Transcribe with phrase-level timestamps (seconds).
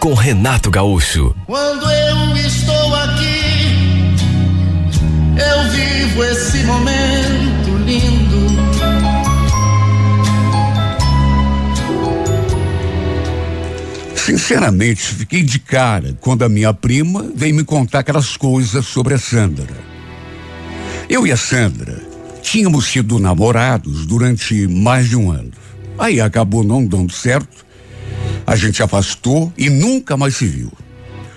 [0.00, 1.36] com Renato Gaúcho.
[1.46, 4.16] Quando eu estou aqui,
[5.36, 8.40] eu vivo esse momento lindo.
[14.16, 19.18] Sinceramente, fiquei de cara quando a minha prima veio me contar aquelas coisas sobre a
[19.18, 19.76] Sandra.
[21.10, 22.00] Eu e a Sandra
[22.40, 25.50] tínhamos sido namorados durante mais de um ano.
[25.98, 27.69] Aí acabou não dando certo.
[28.46, 30.72] A gente afastou e nunca mais se viu.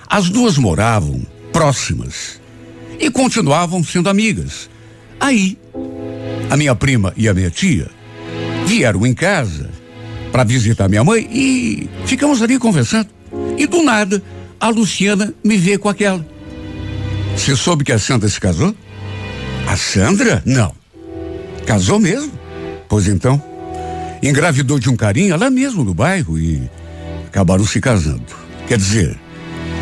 [0.09, 1.21] As duas moravam
[1.51, 2.41] próximas
[2.99, 4.69] e continuavam sendo amigas.
[5.19, 5.57] Aí,
[6.49, 7.87] a minha prima e a minha tia
[8.65, 9.69] vieram em casa
[10.31, 13.07] para visitar minha mãe e ficamos ali conversando.
[13.57, 14.21] E do nada,
[14.59, 16.25] a Luciana me vê com aquela.
[17.35, 18.75] Você soube que a Sandra se casou?
[19.67, 20.41] A Sandra?
[20.45, 20.73] Não.
[21.65, 22.31] Casou mesmo?
[22.87, 23.41] Pois então.
[24.21, 26.69] Engravidou de um carinha lá mesmo no bairro e
[27.33, 28.23] acabaram se casando.
[28.67, 29.19] Quer dizer,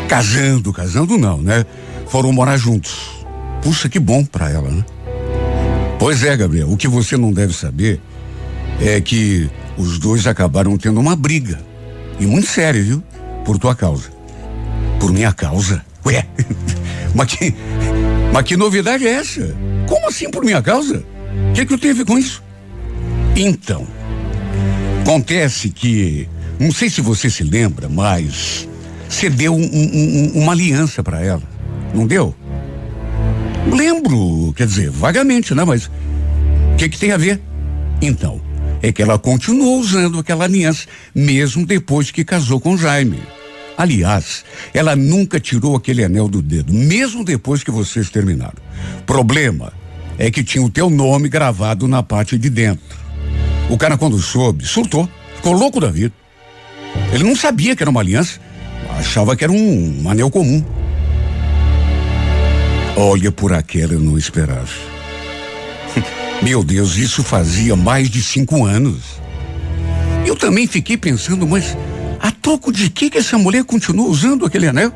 [0.08, 1.66] casando, casando não, né?
[2.08, 3.26] Foram morar juntos.
[3.62, 4.82] Puxa, que bom pra ela, né?
[5.98, 8.00] Pois é, Gabriel, o que você não deve saber
[8.80, 11.60] é que os dois acabaram tendo uma briga.
[12.18, 13.02] E muito séria, viu?
[13.44, 14.08] Por tua causa.
[14.98, 15.84] Por minha causa?
[16.06, 16.26] Ué,
[17.14, 17.54] mas que,
[18.32, 19.54] mas que novidade é essa?
[19.86, 21.04] Como assim por minha causa?
[21.50, 22.42] O que, que eu tenho a ver com isso?
[23.36, 23.86] Então,
[25.02, 26.28] acontece que,
[26.62, 28.68] não sei se você se lembra, mas
[29.08, 31.42] você deu um, um, uma aliança para ela,
[31.92, 32.32] não deu?
[33.66, 35.64] Lembro, quer dizer, vagamente, né?
[35.64, 37.40] Mas o que, que tem a ver?
[38.00, 38.40] Então,
[38.80, 43.20] é que ela continuou usando aquela aliança, mesmo depois que casou com Jaime.
[43.76, 48.62] Aliás, ela nunca tirou aquele anel do dedo, mesmo depois que vocês terminaram.
[49.04, 49.72] Problema
[50.16, 52.96] é que tinha o teu nome gravado na parte de dentro.
[53.68, 56.21] O cara, quando soube, surtou, ficou louco da vida.
[57.12, 58.40] Ele não sabia que era uma aliança,
[58.98, 60.64] achava que era um, um anel comum.
[62.96, 64.70] Olha, por aquela eu não esperava.
[66.42, 69.20] Meu Deus, isso fazia mais de cinco anos.
[70.26, 71.76] Eu também fiquei pensando, mas
[72.18, 74.92] a troco de que que essa mulher continua usando aquele anel?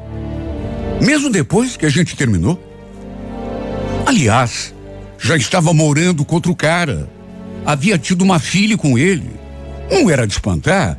[1.03, 2.59] Mesmo depois que a gente terminou?
[4.07, 4.75] Aliás,
[5.19, 7.11] já estava morando com outro cara.
[7.65, 9.31] Havia tido uma filha com ele.
[9.91, 10.99] Não era de espantar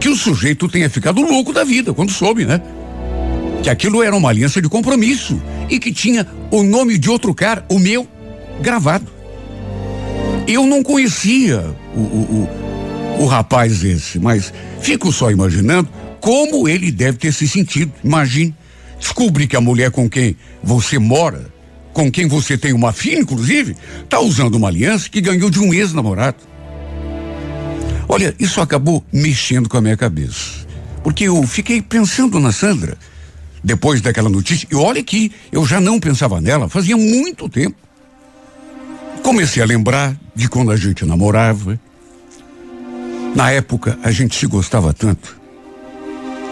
[0.00, 2.60] que o sujeito tenha ficado louco da vida quando soube, né?
[3.62, 5.40] Que aquilo era uma aliança de compromisso
[5.70, 8.06] e que tinha o nome de outro cara, o meu,
[8.60, 9.06] gravado.
[10.46, 11.64] Eu não conhecia
[11.94, 12.48] o, o,
[13.18, 15.88] o, o rapaz esse, mas fico só imaginando
[16.20, 17.92] como ele deve ter se sentido.
[18.02, 18.54] Imagine,
[18.98, 21.46] descobrir que a mulher com quem você mora,
[21.92, 25.72] com quem você tem uma filha, inclusive, está usando uma aliança que ganhou de um
[25.72, 26.36] ex-namorado.
[28.08, 30.66] Olha, isso acabou mexendo com a minha cabeça.
[31.02, 32.96] Porque eu fiquei pensando na Sandra
[33.62, 34.66] depois daquela notícia.
[34.70, 37.76] E olha que eu já não pensava nela fazia muito tempo.
[39.22, 41.78] Comecei a lembrar de quando a gente namorava.
[43.34, 45.40] Na época, a gente se gostava tanto.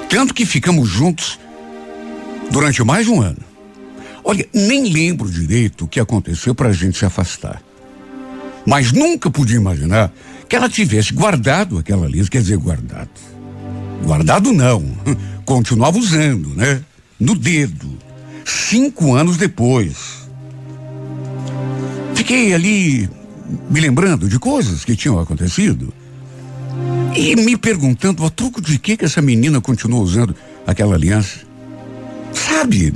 [0.09, 1.39] Tanto que ficamos juntos
[2.51, 3.39] durante mais de um ano.
[4.25, 7.63] Olha, nem lembro direito o que aconteceu para a gente se afastar.
[8.67, 10.13] Mas nunca podia imaginar
[10.51, 13.09] que ela tivesse guardado aquela aliança, quer dizer, guardado.
[14.05, 14.83] Guardado não,
[15.47, 16.83] continuava usando, né?
[17.21, 17.97] No dedo.
[18.45, 20.29] Cinco anos depois.
[22.17, 23.09] Fiquei ali
[23.71, 25.95] me lembrando de coisas que tinham acontecido
[27.15, 30.35] e me perguntando a troco de que que essa menina continuou usando
[30.67, 31.39] aquela aliança.
[32.33, 32.93] Sabe,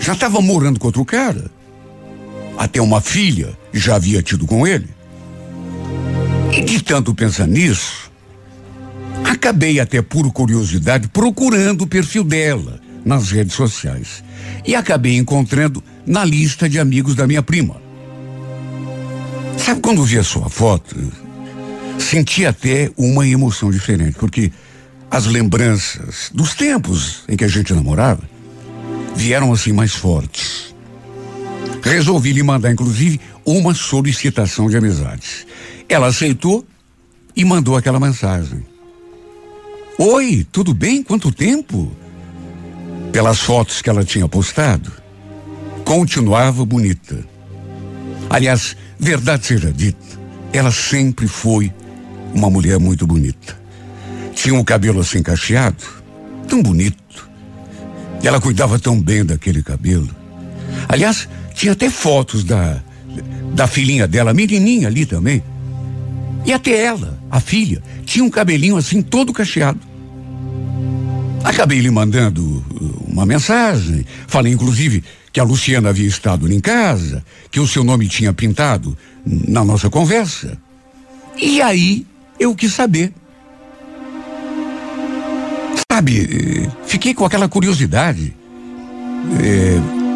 [0.00, 1.48] já estava morando com outro cara.
[2.56, 4.97] Até uma filha já havia tido com ele.
[6.58, 8.10] E de tanto pensar nisso,
[9.22, 14.24] acabei até por curiosidade procurando o perfil dela nas redes sociais.
[14.66, 17.80] E acabei encontrando na lista de amigos da minha prima.
[19.56, 20.96] Sabe quando vi a sua foto?
[21.96, 24.50] Senti até uma emoção diferente, porque
[25.08, 28.28] as lembranças dos tempos em que a gente namorava
[29.14, 30.74] vieram assim mais fortes.
[31.84, 35.46] Resolvi lhe mandar, inclusive, uma solicitação de amizade.
[35.88, 36.66] Ela aceitou
[37.34, 38.64] e mandou aquela mensagem.
[39.98, 41.02] Oi, tudo bem?
[41.02, 41.90] Quanto tempo?
[43.12, 44.92] Pelas fotos que ela tinha postado,
[45.84, 47.24] continuava bonita.
[48.28, 50.20] Aliás, verdade seja dita,
[50.52, 51.72] ela sempre foi
[52.34, 53.58] uma mulher muito bonita.
[54.34, 55.82] Tinha um cabelo assim cacheado,
[56.46, 57.28] tão bonito.
[58.22, 60.10] Ela cuidava tão bem daquele cabelo.
[60.88, 62.82] Aliás, tinha até fotos da,
[63.54, 65.42] da filhinha dela, menininha ali também.
[66.44, 69.80] E até ela, a filha, tinha um cabelinho assim todo cacheado.
[71.44, 74.04] Acabei lhe mandando uh, uma mensagem.
[74.26, 78.96] Falei, inclusive, que a Luciana havia estado em casa, que o seu nome tinha pintado
[79.24, 80.58] na nossa conversa.
[81.36, 82.06] E aí
[82.38, 83.12] eu quis saber.
[85.90, 88.34] Sabe, fiquei com aquela curiosidade.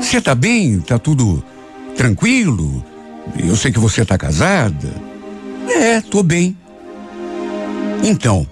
[0.01, 0.81] Você é, tá bem?
[0.81, 1.43] Tá tudo
[1.97, 2.85] tranquilo?
[3.39, 5.12] Eu sei que você tá casada.
[5.69, 6.57] É, tô bem.
[8.03, 8.47] Então,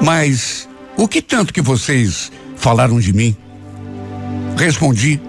[0.00, 3.36] mas o que tanto que vocês falaram de mim?
[4.56, 5.20] Respondi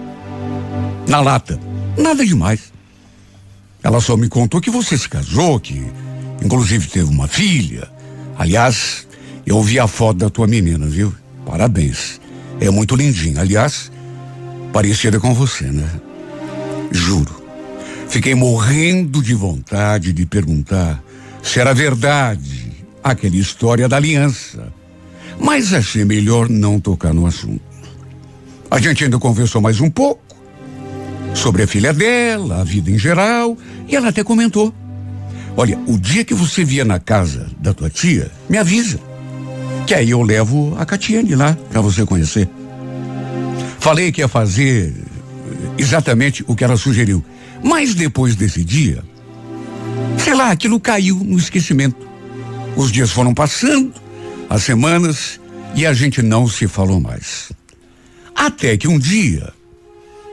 [1.06, 1.58] na lata.
[1.96, 2.72] Nada demais.
[3.82, 5.86] Ela só me contou que você se casou, que
[6.42, 7.88] inclusive teve uma filha.
[8.38, 9.06] Aliás,
[9.46, 11.14] eu vi a foto da tua menina, viu?
[11.44, 12.20] Parabéns.
[12.60, 13.40] É muito lindinha.
[13.40, 13.92] Aliás,
[14.72, 15.88] parecida com você, né?
[16.90, 17.43] Juro.
[18.14, 21.02] Fiquei morrendo de vontade de perguntar
[21.42, 22.70] se era verdade
[23.02, 24.72] aquela história da aliança.
[25.36, 27.60] Mas achei melhor não tocar no assunto.
[28.70, 30.22] A gente ainda conversou mais um pouco
[31.34, 33.58] sobre a filha dela, a vida em geral,
[33.88, 34.72] e ela até comentou.
[35.56, 39.00] Olha, o dia que você vier na casa da tua tia, me avisa.
[39.88, 42.48] Que aí eu levo a Catiane lá para você conhecer.
[43.80, 44.94] Falei que ia fazer
[45.76, 47.24] exatamente o que ela sugeriu.
[47.64, 49.02] Mas depois desse dia,
[50.18, 52.06] sei lá, aquilo caiu no esquecimento.
[52.76, 53.94] Os dias foram passando,
[54.50, 55.40] as semanas,
[55.74, 57.50] e a gente não se falou mais.
[58.36, 59.50] Até que um dia,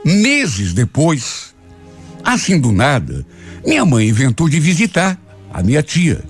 [0.04, 1.54] meses depois,
[2.22, 3.24] assim do nada,
[3.64, 5.18] minha mãe inventou de visitar
[5.50, 6.22] a minha tia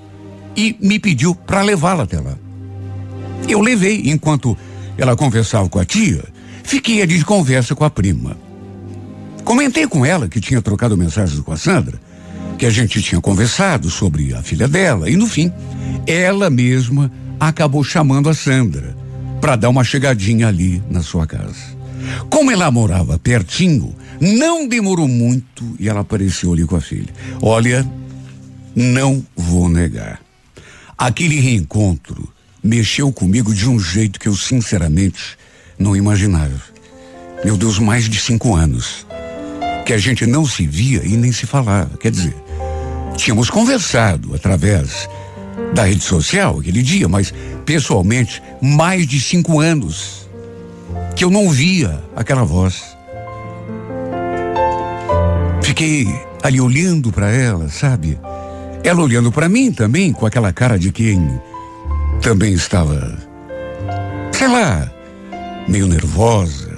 [0.56, 2.38] e me pediu para levá-la até lá.
[3.48, 4.56] Eu levei enquanto
[4.96, 6.22] ela conversava com a tia,
[6.62, 8.36] fiquei de conversa com a prima.
[9.44, 12.00] Comentei com ela que tinha trocado mensagens com a Sandra,
[12.58, 15.52] que a gente tinha conversado sobre a filha dela e no fim,
[16.06, 17.10] ela mesma
[17.40, 18.96] acabou chamando a Sandra
[19.40, 21.82] para dar uma chegadinha ali na sua casa.
[22.30, 27.12] Como ela morava pertinho, não demorou muito e ela apareceu ali com a filha.
[27.40, 27.84] Olha,
[28.76, 30.20] não vou negar.
[30.96, 35.36] Aquele reencontro mexeu comigo de um jeito que eu sinceramente
[35.76, 36.62] não imaginava.
[37.44, 39.04] Meu Deus, mais de cinco anos
[39.84, 41.96] que a gente não se via e nem se falava.
[41.98, 42.34] Quer dizer,
[43.16, 45.08] tínhamos conversado através
[45.74, 47.32] da rede social aquele dia, mas
[47.64, 50.28] pessoalmente, mais de cinco anos
[51.16, 52.82] que eu não via aquela voz.
[55.62, 56.06] Fiquei
[56.42, 58.18] ali olhando para ela, sabe?
[58.84, 61.40] Ela olhando para mim também, com aquela cara de quem
[62.20, 63.18] também estava,
[64.32, 64.90] sei lá,
[65.68, 66.72] meio nervosa.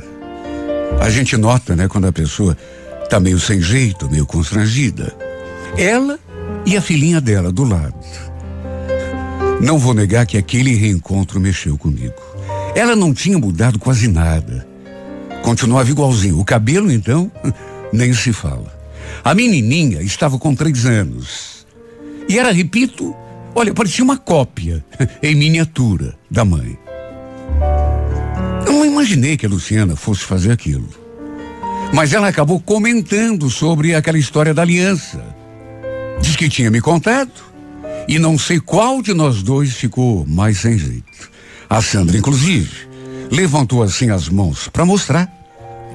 [1.00, 2.56] A gente nota, né, quando a pessoa
[3.08, 5.14] tá meio sem jeito, meio constrangida.
[5.76, 6.18] Ela
[6.66, 7.94] e a filhinha dela do lado.
[9.60, 12.14] Não vou negar que aquele reencontro mexeu comigo.
[12.74, 14.66] Ela não tinha mudado quase nada.
[15.42, 16.38] Continuava igualzinho.
[16.38, 17.30] O cabelo, então,
[17.92, 18.74] nem se fala.
[19.22, 21.66] A menininha estava com três anos.
[22.28, 23.14] E era, repito,
[23.54, 24.84] olha, parecia uma cópia,
[25.22, 26.76] em miniatura, da mãe.
[28.66, 30.88] Eu não imaginei que a Luciana fosse fazer aquilo.
[31.92, 35.22] Mas ela acabou comentando sobre aquela história da aliança.
[36.20, 37.30] Diz que tinha me contado.
[38.06, 41.30] E não sei qual de nós dois ficou mais sem jeito.
[41.70, 42.88] A Sandra, inclusive,
[43.30, 45.28] levantou assim as mãos para mostrar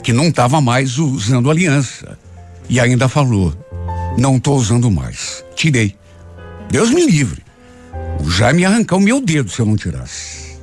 [0.01, 2.17] que não estava mais usando aliança.
[2.67, 3.53] E ainda falou:
[4.17, 5.43] Não estou usando mais.
[5.55, 5.95] Tirei.
[6.69, 7.43] Deus me livre.
[8.27, 10.57] Já me arrancar o meu dedo se eu não tirasse.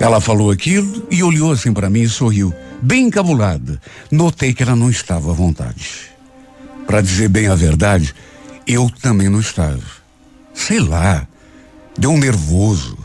[0.00, 3.80] Ela falou aquilo e olhou assim para mim e sorriu, bem encabulada.
[4.10, 6.10] Notei que ela não estava à vontade.
[6.86, 8.14] Para dizer bem a verdade,
[8.66, 9.82] eu também não estava.
[10.54, 11.26] Sei lá,
[11.98, 12.98] deu um nervoso,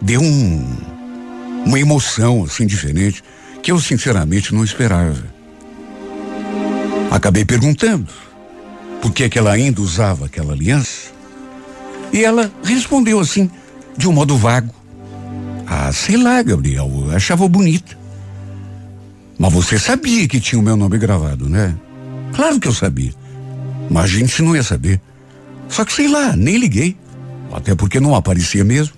[0.00, 0.76] deu um,
[1.64, 3.22] uma emoção assim diferente
[3.62, 5.24] que eu sinceramente não esperava.
[7.10, 8.12] Acabei perguntando
[9.00, 11.12] por que, que ela ainda usava aquela aliança.
[12.12, 13.50] E ela respondeu assim,
[13.96, 14.74] de um modo vago.
[15.66, 18.03] Ah, sei lá, Gabriel, achava bonita.
[19.38, 21.74] Mas você sabia que tinha o meu nome gravado, né?
[22.34, 23.12] Claro que eu sabia.
[23.90, 25.00] Mas a gente não ia saber.
[25.68, 26.96] Só que sei lá, nem liguei.
[27.52, 28.94] Até porque não aparecia mesmo.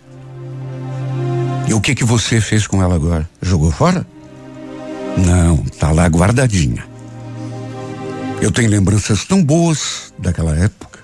[1.68, 3.28] E o que que você fez com ela agora?
[3.42, 4.06] Jogou fora?
[5.16, 6.84] Não, tá lá guardadinha.
[8.40, 11.00] Eu tenho lembranças tão boas daquela época.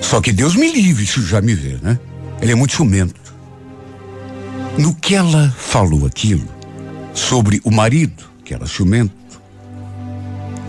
[0.00, 1.98] Só que Deus me livre se já me vê, né?
[2.40, 3.20] Ele é muito ciumento.
[4.78, 6.48] No que ela falou aquilo,
[7.14, 9.14] sobre o marido, que era ciumento,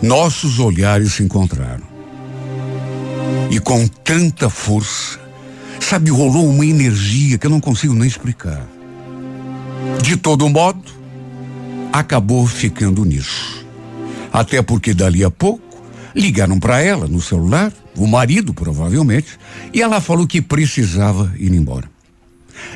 [0.02, 1.84] nossos olhares se encontraram.
[3.50, 5.20] E com tanta força,
[5.80, 8.68] sabe, rolou uma energia que eu não consigo nem explicar.
[10.02, 10.84] De todo modo,
[11.92, 13.66] acabou ficando nisso.
[14.32, 15.62] Até porque dali a pouco
[16.16, 19.38] ligaram para ela no celular, o marido provavelmente,
[19.74, 21.90] e ela falou que precisava ir embora.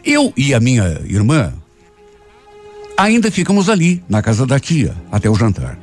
[0.03, 1.53] Eu e a minha irmã
[2.97, 5.77] ainda ficamos ali, na casa da tia, até o jantar.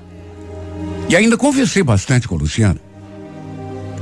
[1.08, 2.80] E ainda conversei bastante com a Luciana.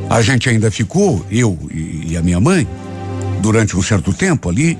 [0.09, 2.67] A gente ainda ficou, eu e, a minha mãe,
[3.41, 4.79] durante um certo tempo ali.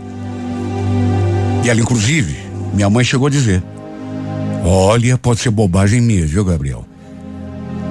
[1.65, 2.37] E ela, inclusive,
[2.75, 3.63] minha mãe chegou a dizer:
[4.65, 6.87] Olha, pode ser bobagem minha, viu, Gabriel?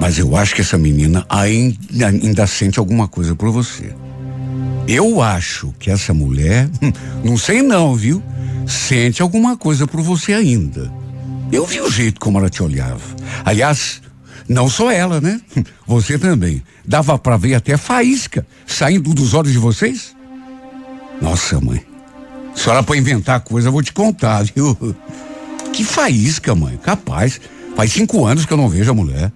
[0.00, 3.94] Mas eu acho que essa menina ainda, ainda sente alguma coisa por você.
[4.88, 6.68] Eu acho que essa mulher,
[7.22, 8.22] não sei não, viu?
[8.66, 10.92] Sente alguma coisa por você ainda.
[11.50, 13.02] Eu vi o jeito como ela te olhava.
[13.44, 14.00] Aliás,
[14.48, 15.40] não só ela, né?
[15.86, 16.62] Você também.
[16.84, 20.16] Dava para ver até faísca saindo dos olhos de vocês?
[21.20, 21.84] Nossa, mãe.
[22.54, 24.76] Se ela para inventar coisa, eu vou te contar, viu?
[25.72, 26.78] Que faísca, mãe.
[26.82, 27.40] Capaz.
[27.76, 29.32] Faz cinco anos que eu não vejo a mulher.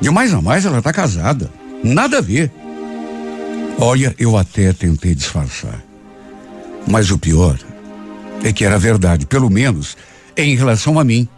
[0.00, 1.50] De mais a mais, ela tá casada.
[1.82, 2.52] Nada a ver.
[3.78, 5.82] Olha, eu até tentei disfarçar.
[6.86, 7.58] Mas o pior
[8.42, 9.96] é que era verdade, pelo menos
[10.36, 11.28] em relação a mim.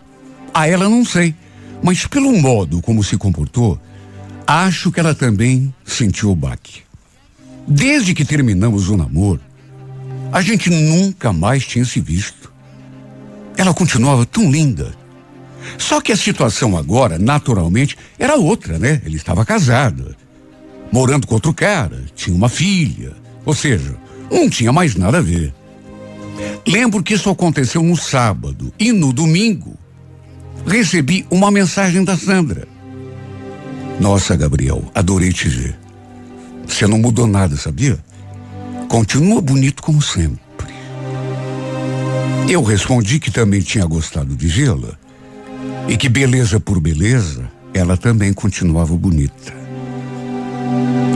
[0.53, 1.35] A ela não sei.
[1.83, 3.81] Mas pelo modo como se comportou,
[4.47, 6.83] acho que ela também sentiu o baque.
[7.67, 9.41] Desde que terminamos o namoro,
[10.33, 12.53] a gente nunca mais tinha se visto.
[13.57, 14.95] Ela continuava tão linda.
[15.79, 19.01] Só que a situação agora, naturalmente, era outra, né?
[19.05, 20.15] Ele estava casado,
[20.93, 23.13] morando com outro cara, tinha uma filha.
[23.45, 23.97] Ou seja,
[24.31, 25.55] não tinha mais nada a ver.
[26.67, 29.77] Lembro que isso aconteceu no sábado e no domingo
[30.67, 32.69] recebi uma mensagem da Sandra.
[33.99, 35.79] Nossa, Gabriel, adorei te ver.
[36.67, 37.99] Você não mudou nada, sabia?
[38.89, 40.41] Continua bonito como sempre.
[42.49, 44.99] Eu respondi que também tinha gostado de vê-la
[45.89, 49.55] e que beleza por beleza, ela também continuava bonita.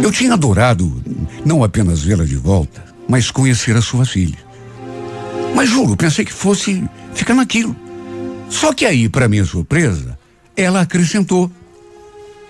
[0.02, 1.02] Eu tinha adorado
[1.44, 4.43] não apenas vê-la de volta, mas conhecer a sua filha.
[5.64, 7.74] Mas juro, pensei que fosse ficar naquilo.
[8.50, 10.18] Só que aí, para minha surpresa,
[10.54, 11.50] ela acrescentou: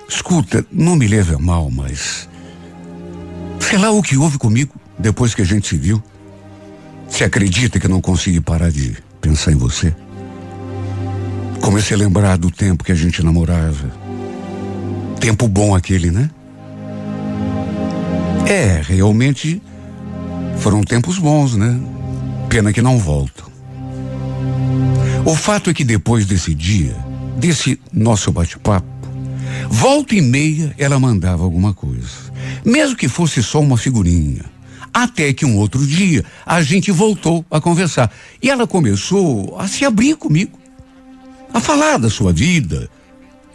[0.08, 2.28] Escuta, não me leve a mal, mas.
[3.60, 6.02] Sei lá o que houve comigo depois que a gente se viu.
[7.08, 9.94] Você acredita que eu não consegui parar de pensar em você?
[11.60, 13.92] Comecei a lembrar do tempo que a gente namorava.
[15.20, 16.28] Tempo bom aquele, né?
[18.44, 19.62] É, realmente
[20.58, 21.78] foram tempos bons, né?
[22.54, 23.50] Pena que não voltam.
[25.26, 26.94] O fato é que depois desse dia,
[27.36, 28.86] desse nosso bate-papo,
[29.68, 32.32] volta e meia ela mandava alguma coisa.
[32.64, 34.44] Mesmo que fosse só uma figurinha.
[34.92, 38.08] Até que um outro dia a gente voltou a conversar.
[38.40, 40.56] E ela começou a se abrir comigo.
[41.52, 42.88] A falar da sua vida,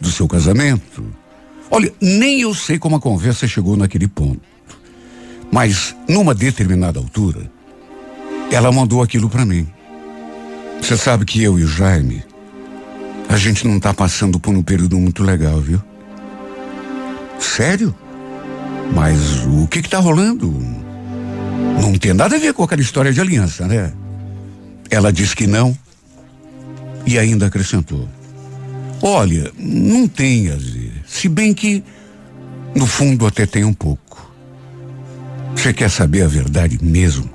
[0.01, 1.05] do seu casamento.
[1.71, 4.41] Olha, nem eu sei como a conversa chegou naquele ponto.
[5.49, 7.49] Mas, numa determinada altura,
[8.51, 9.67] ela mandou aquilo para mim.
[10.81, 12.23] Você sabe que eu e o Jaime,
[13.27, 15.81] a gente não tá passando por um período muito legal, viu?
[17.39, 17.93] Sério?
[18.93, 20.51] Mas o que que tá rolando?
[21.81, 23.93] Não tem nada a ver com aquela história de aliança, né?
[24.89, 25.77] Ela disse que não
[27.05, 28.07] e ainda acrescentou.
[29.01, 30.91] Olha, não tem a ver.
[31.07, 31.83] Se bem que,
[32.75, 34.31] no fundo, até tem um pouco.
[35.55, 37.29] Você quer saber a verdade mesmo?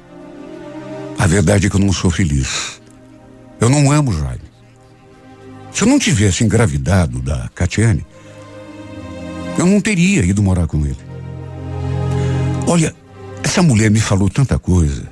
[1.19, 2.81] A verdade é que eu não sou feliz.
[3.61, 4.55] Eu não amo Jaime.
[5.73, 8.07] Se eu não tivesse engravidado da Catiane,
[9.59, 10.99] eu não teria ido morar com ele.
[12.67, 12.95] Olha,
[13.43, 15.09] essa mulher me falou tanta coisa.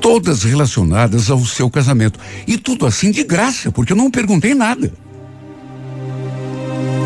[0.00, 2.18] Todas relacionadas ao seu casamento.
[2.46, 4.92] E tudo assim de graça, porque eu não perguntei nada.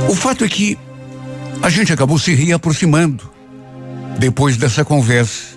[0.09, 0.78] O fato é que
[1.62, 3.31] a gente acabou se reaproximando
[4.19, 5.53] depois dessa conversa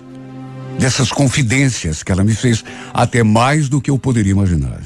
[0.78, 4.80] dessas confidências que ela me fez, até mais do que eu poderia imaginar.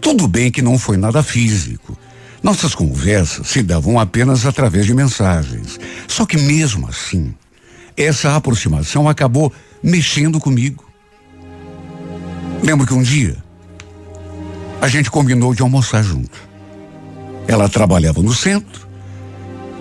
[0.00, 1.96] Tudo bem que não foi nada físico.
[2.42, 5.78] Nossas conversas se davam apenas através de mensagens.
[6.06, 7.34] Só que mesmo assim,
[7.96, 9.52] essa aproximação acabou
[9.82, 10.88] mexendo comigo.
[12.62, 13.36] Lembro que um dia
[14.80, 16.48] a gente combinou de almoçar junto.
[17.46, 18.86] Ela trabalhava no centro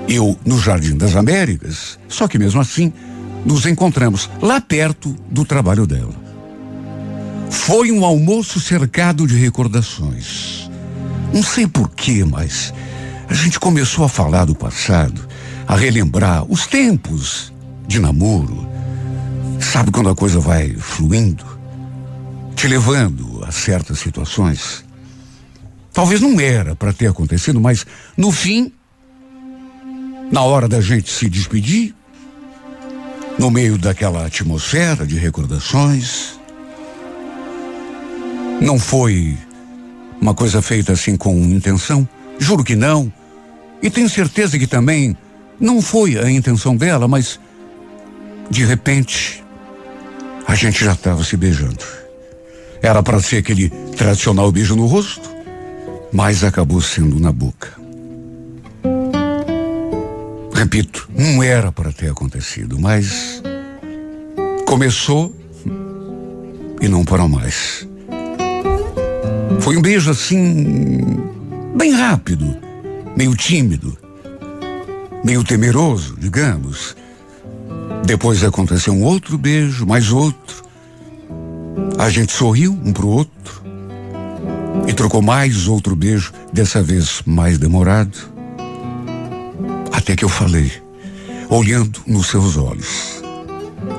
[0.08, 2.92] Eu no Jardim das Américas, só que mesmo assim
[3.46, 6.14] nos encontramos lá perto do trabalho dela.
[7.50, 10.70] Foi um almoço cercado de recordações.
[11.34, 12.74] Não sei porquê, mas
[13.28, 15.28] a gente começou a falar do passado,
[15.68, 17.52] a relembrar os tempos
[17.88, 18.68] de namoro.
[19.60, 21.46] Sabe quando a coisa vai fluindo,
[22.56, 24.86] te levando a certas situações?
[25.92, 28.72] Talvez não era para ter acontecido, mas no fim,
[30.32, 31.96] na hora da gente se despedir,
[33.38, 36.40] no meio daquela atmosfera de recordações,
[38.60, 39.38] não foi
[40.20, 42.08] uma coisa feita assim com intenção,
[42.40, 43.12] juro que não.
[43.82, 45.16] E tenho certeza que também
[45.60, 47.40] não foi a intenção dela, mas
[48.50, 49.44] de repente
[50.48, 51.84] a gente já estava se beijando.
[52.82, 55.30] Era para ser aquele tradicional beijo no rosto,
[56.12, 57.77] mas acabou sendo na boca.
[60.58, 63.44] Repito, não era para ter acontecido, mas
[64.66, 65.32] começou
[66.82, 67.88] e não parou mais.
[69.60, 71.00] Foi um beijo assim,
[71.76, 72.58] bem rápido,
[73.16, 73.96] meio tímido,
[75.24, 76.96] meio temeroso, digamos.
[78.04, 80.66] Depois aconteceu um outro beijo, mais outro.
[82.00, 83.62] A gente sorriu um pro outro
[84.88, 88.37] e trocou mais outro beijo, dessa vez mais demorado.
[89.98, 90.72] Até que eu falei,
[91.50, 93.20] olhando nos seus olhos: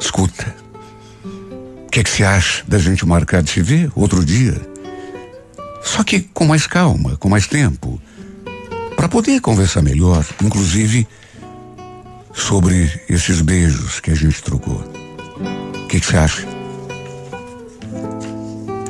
[0.00, 0.55] Escuta,
[1.85, 4.55] o que, é que você acha da gente marcar de se ver outro dia?
[5.83, 8.00] Só que com mais calma, com mais tempo,
[8.95, 11.07] para poder conversar melhor, inclusive
[12.33, 14.81] sobre esses beijos que a gente trocou.
[15.83, 16.47] O que, que você acha?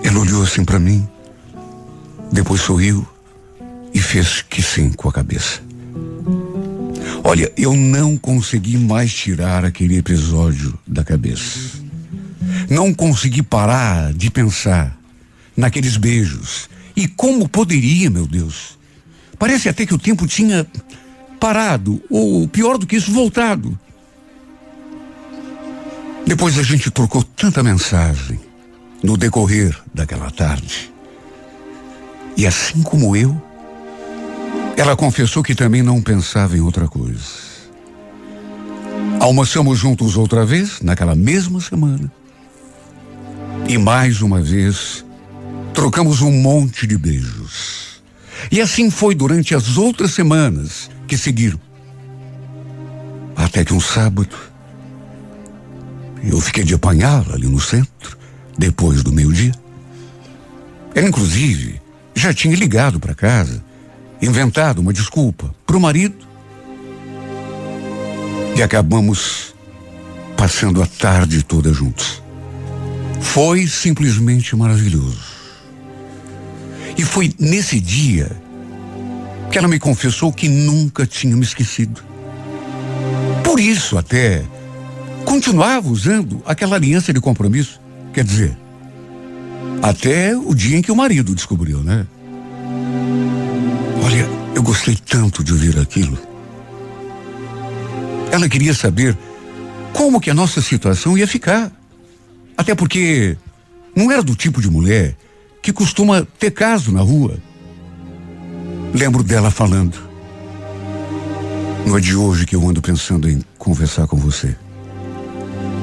[0.04, 1.08] Ele olhou assim para mim,
[2.30, 3.08] depois sorriu
[3.94, 5.67] e fez que sim com a cabeça.
[7.24, 11.78] Olha, eu não consegui mais tirar aquele episódio da cabeça.
[12.70, 14.96] Não consegui parar de pensar
[15.56, 16.68] naqueles beijos.
[16.96, 18.78] E como poderia, meu Deus?
[19.38, 20.66] Parece até que o tempo tinha
[21.38, 23.78] parado, ou pior do que isso, voltado.
[26.26, 28.40] Depois a gente trocou tanta mensagem
[29.02, 30.92] no decorrer daquela tarde.
[32.36, 33.40] E assim como eu,
[34.78, 37.48] ela confessou que também não pensava em outra coisa.
[39.18, 42.12] Almoçamos juntos outra vez, naquela mesma semana.
[43.68, 45.04] E mais uma vez,
[45.74, 48.00] trocamos um monte de beijos.
[48.52, 51.58] E assim foi durante as outras semanas que seguiram.
[53.34, 54.36] Até que um sábado,
[56.22, 58.16] eu fiquei de apanhá-la ali no centro,
[58.56, 59.52] depois do meio-dia.
[60.94, 61.80] Ela, inclusive,
[62.14, 63.66] já tinha ligado para casa,
[64.20, 66.26] inventado uma desculpa para o marido.
[68.56, 69.54] E acabamos
[70.36, 72.22] passando a tarde toda juntos.
[73.20, 75.38] Foi simplesmente maravilhoso.
[76.96, 78.30] E foi nesse dia
[79.50, 82.02] que ela me confessou que nunca tinha me esquecido.
[83.44, 84.44] Por isso, até,
[85.24, 87.80] continuava usando aquela aliança de compromisso.
[88.12, 88.56] Quer dizer,
[89.82, 92.06] até o dia em que o marido descobriu, né?
[94.04, 96.18] Olha, eu gostei tanto de ouvir aquilo.
[98.30, 99.16] Ela queria saber
[99.92, 101.72] como que a nossa situação ia ficar.
[102.56, 103.36] Até porque
[103.94, 105.16] não era do tipo de mulher
[105.62, 107.38] que costuma ter caso na rua.
[108.94, 110.08] Lembro dela falando.
[111.86, 114.54] Não é de hoje que eu ando pensando em conversar com você.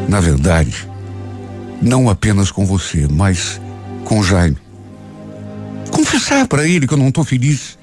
[0.07, 0.87] Na verdade,
[1.81, 3.59] não apenas com você, mas
[4.03, 4.57] com Jaime.
[5.91, 7.77] Confessar para ele que eu não estou feliz.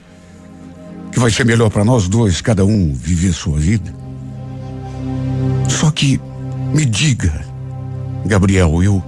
[1.13, 3.95] Que vai ser melhor para nós dois, cada um viver sua vida.
[5.69, 6.21] Só que
[6.75, 7.45] me diga,
[8.25, 9.03] Gabriel, eu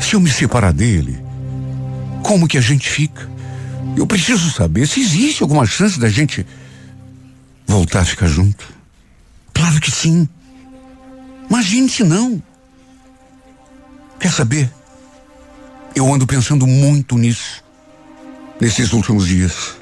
[0.00, 1.22] se eu me separar dele,
[2.22, 3.28] como que a gente fica?
[3.96, 6.46] Eu preciso saber se existe alguma chance da gente
[7.66, 8.66] voltar a ficar junto.
[9.52, 10.28] Claro que sim.
[11.48, 12.42] Imagine se não.
[14.18, 14.70] Quer saber?
[15.94, 17.62] Eu ando pensando muito nisso
[18.60, 19.79] nesses últimos dias.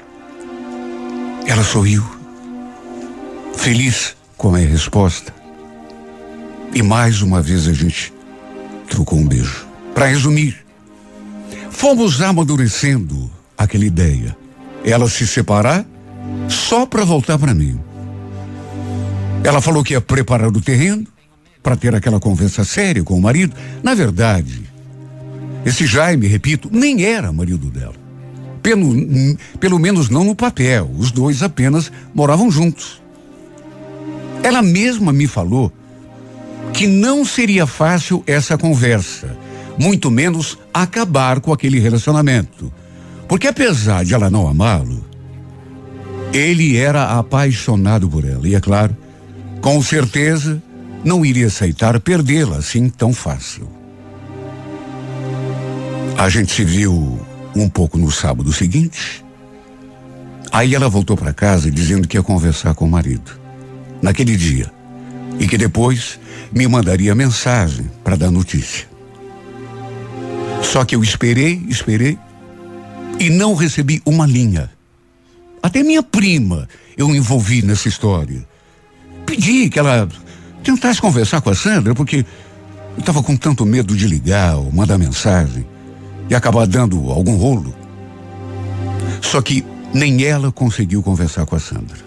[1.45, 2.03] Ela sorriu,
[3.55, 5.33] feliz com a resposta.
[6.73, 8.13] E mais uma vez a gente
[8.87, 9.67] trocou um beijo.
[9.93, 10.57] Para resumir,
[11.69, 14.37] fomos amadurecendo aquela ideia.
[14.83, 15.85] Ela se separar
[16.47, 17.79] só para voltar para mim.
[19.43, 21.07] Ela falou que ia preparar o terreno
[21.63, 23.55] para ter aquela conversa séria com o marido.
[23.83, 24.63] Na verdade,
[25.65, 28.08] esse Jaime, repito, nem era marido dela.
[28.61, 28.93] Pelo,
[29.59, 30.89] pelo menos não no papel.
[30.97, 33.01] Os dois apenas moravam juntos.
[34.43, 35.71] Ela mesma me falou
[36.73, 39.35] que não seria fácil essa conversa,
[39.77, 42.71] muito menos acabar com aquele relacionamento.
[43.27, 45.05] Porque apesar de ela não amá-lo,
[46.33, 48.47] ele era apaixonado por ela.
[48.47, 48.95] E é claro,
[49.61, 50.61] com certeza,
[51.03, 53.67] não iria aceitar perdê-la assim tão fácil.
[56.17, 57.19] A gente se viu
[57.55, 59.23] um pouco no sábado seguinte.
[60.51, 63.31] Aí ela voltou para casa dizendo que ia conversar com o marido.
[64.01, 64.71] Naquele dia.
[65.39, 66.19] E que depois
[66.51, 68.87] me mandaria mensagem para dar notícia.
[70.61, 72.17] Só que eu esperei, esperei
[73.19, 74.69] e não recebi uma linha.
[75.61, 78.45] Até minha prima eu envolvi nessa história.
[79.25, 80.07] Pedi que ela
[80.63, 82.25] tentasse conversar com a Sandra, porque
[82.95, 85.65] eu estava com tanto medo de ligar ou mandar mensagem
[86.29, 87.73] e acabar dando algum rolo.
[89.21, 91.97] Só que nem ela conseguiu conversar com a Sandra.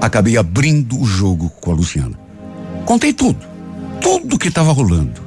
[0.00, 2.18] Acabei abrindo o jogo com a Luciana.
[2.86, 3.44] Contei tudo,
[4.00, 5.20] tudo que estava rolando.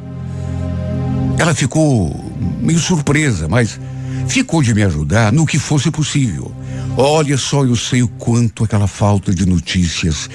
[1.37, 2.13] Ela ficou
[2.61, 3.79] meio surpresa, mas
[4.27, 6.51] ficou de me ajudar no que fosse possível.
[6.95, 10.29] Olha só, eu sei o quanto aquela falta de notícias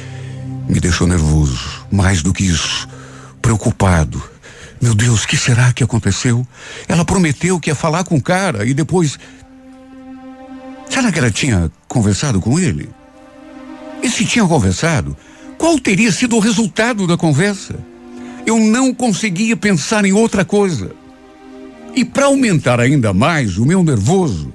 [0.69, 1.87] me deixou nervoso.
[1.91, 2.89] Mais do que isso,
[3.41, 4.23] preocupado.
[4.81, 6.47] Meu Deus, que será que aconteceu?
[6.87, 9.19] Ela prometeu que ia falar com o cara e depois.
[10.89, 12.89] Será que ela tinha conversado com ele?
[14.03, 15.17] E se tinha conversado,
[15.57, 17.75] qual teria sido o resultado da conversa?
[18.47, 20.93] Eu não conseguia pensar em outra coisa.
[21.95, 24.53] E para aumentar ainda mais o meu nervoso,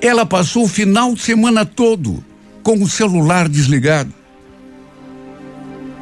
[0.00, 2.24] ela passou o final de semana todo
[2.62, 4.14] com o celular desligado.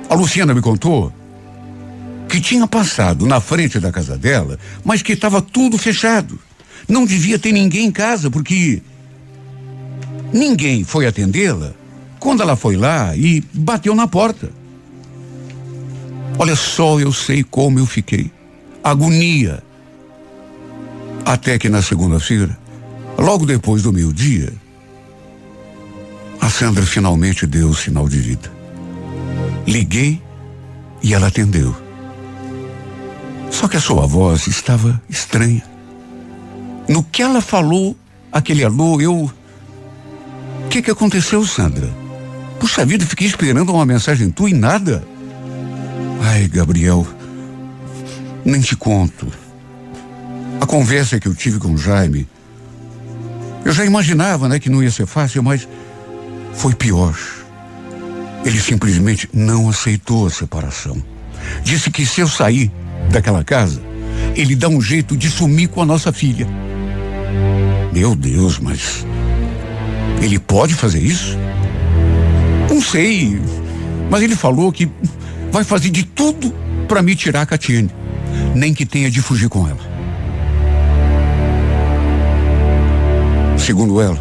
[0.08, 1.12] A Luciana me contou
[2.36, 6.38] que tinha passado na frente da casa dela, mas que estava tudo fechado.
[6.86, 8.82] Não devia ter ninguém em casa, porque
[10.34, 11.72] ninguém foi atendê-la
[12.20, 14.50] quando ela foi lá e bateu na porta.
[16.38, 18.30] Olha só, eu sei como eu fiquei.
[18.84, 19.62] Agonia.
[21.24, 22.56] Até que na segunda-feira,
[23.16, 24.52] logo depois do meio-dia,
[26.38, 28.52] a Sandra finalmente deu o sinal de vida.
[29.66, 30.20] Liguei
[31.02, 31.85] e ela atendeu.
[33.56, 35.64] Só que a sua voz estava estranha.
[36.86, 37.96] No que ela falou,
[38.30, 39.32] aquele alô, eu.
[40.62, 41.88] O que que aconteceu, Sandra?
[42.60, 45.02] Puxa vida, fiquei esperando uma mensagem tua e nada.
[46.20, 47.06] Ai, Gabriel,
[48.44, 49.26] nem te conto.
[50.60, 52.28] A conversa que eu tive com o Jaime,
[53.64, 55.66] eu já imaginava, né, que não ia ser fácil, mas
[56.52, 57.18] foi pior.
[58.44, 61.02] Ele simplesmente não aceitou a separação.
[61.64, 62.70] Disse que se eu sair
[63.10, 63.80] daquela casa,
[64.34, 66.46] ele dá um jeito de sumir com a nossa filha.
[67.92, 69.06] Meu Deus, mas
[70.22, 71.36] ele pode fazer isso?
[72.68, 73.40] Não sei,
[74.10, 74.88] mas ele falou que
[75.50, 76.52] vai fazer de tudo
[76.86, 77.90] para me tirar a Catiane,
[78.54, 79.96] nem que tenha de fugir com ela.
[83.58, 84.18] Segundo ela,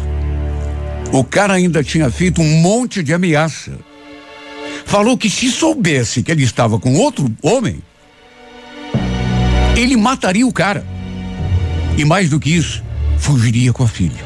[1.12, 3.72] o cara ainda tinha feito um monte de ameaça.
[4.84, 7.82] Falou que se soubesse que ele estava com outro homem,
[9.76, 10.84] ele mataria o cara.
[11.96, 12.82] E mais do que isso,
[13.18, 14.24] fugiria com a filha.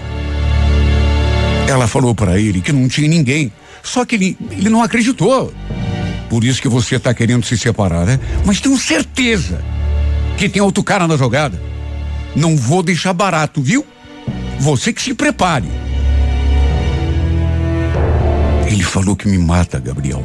[1.69, 5.53] Ela falou para ele que não tinha ninguém, só que ele, ele não acreditou.
[6.29, 8.21] Por isso que você está querendo se separar, né?
[8.45, 9.63] Mas tenho certeza
[10.37, 11.61] que tem outro cara na jogada.
[12.35, 13.85] Não vou deixar barato, viu?
[14.61, 15.69] Você que se prepare.
[18.67, 20.25] Ele falou que me mata, Gabriel.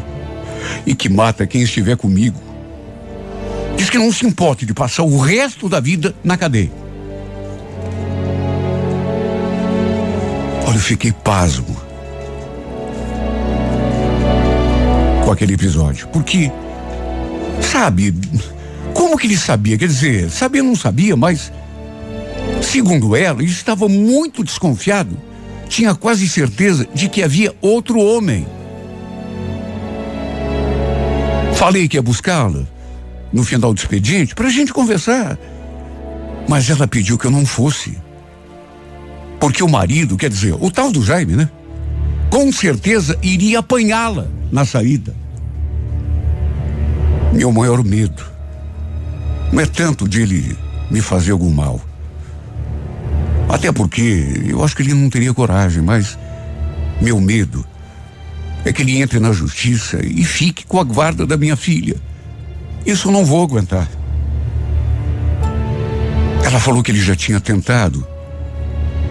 [0.86, 2.40] E que mata quem estiver comigo.
[3.78, 6.72] Diz que não se importe de passar o resto da vida na cadeia.
[10.66, 11.76] Olha, eu fiquei pasmo
[15.24, 16.08] com aquele episódio.
[16.08, 16.52] Porque,
[17.62, 18.14] sabe,
[18.94, 19.78] como que ele sabia?
[19.78, 21.52] Quer dizer, sabia não sabia, mas,
[22.62, 25.18] segundo ela, ele estava muito desconfiado.
[25.68, 28.48] Tinha quase certeza de que havia outro homem.
[31.56, 32.75] Falei que ia buscá-la
[33.36, 35.38] no final do expediente para a gente conversar.
[36.48, 37.98] Mas ela pediu que eu não fosse.
[39.42, 41.50] Porque o marido, quer dizer, o tal do Jaime, né?
[42.30, 45.14] Com certeza iria apanhá-la na saída.
[47.34, 48.24] Meu maior medo
[49.52, 50.58] não é tanto de ele
[50.90, 51.82] me fazer algum mal.
[53.50, 56.18] Até porque eu acho que ele não teria coragem, mas
[57.02, 57.66] meu medo
[58.64, 61.98] é que ele entre na justiça e fique com a guarda da minha filha.
[62.86, 63.90] Isso eu não vou aguentar.
[66.44, 68.06] Ela falou que ele já tinha tentado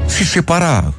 [0.06, 0.92] se separar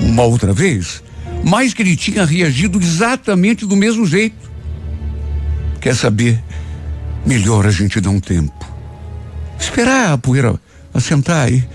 [0.00, 1.02] uma outra vez,
[1.44, 4.50] mais que ele tinha reagido exatamente do mesmo jeito.
[5.80, 6.42] Quer saber?
[7.26, 8.66] Melhor a gente dar um tempo.
[9.58, 10.58] Esperar a poeira
[10.94, 11.68] assentar e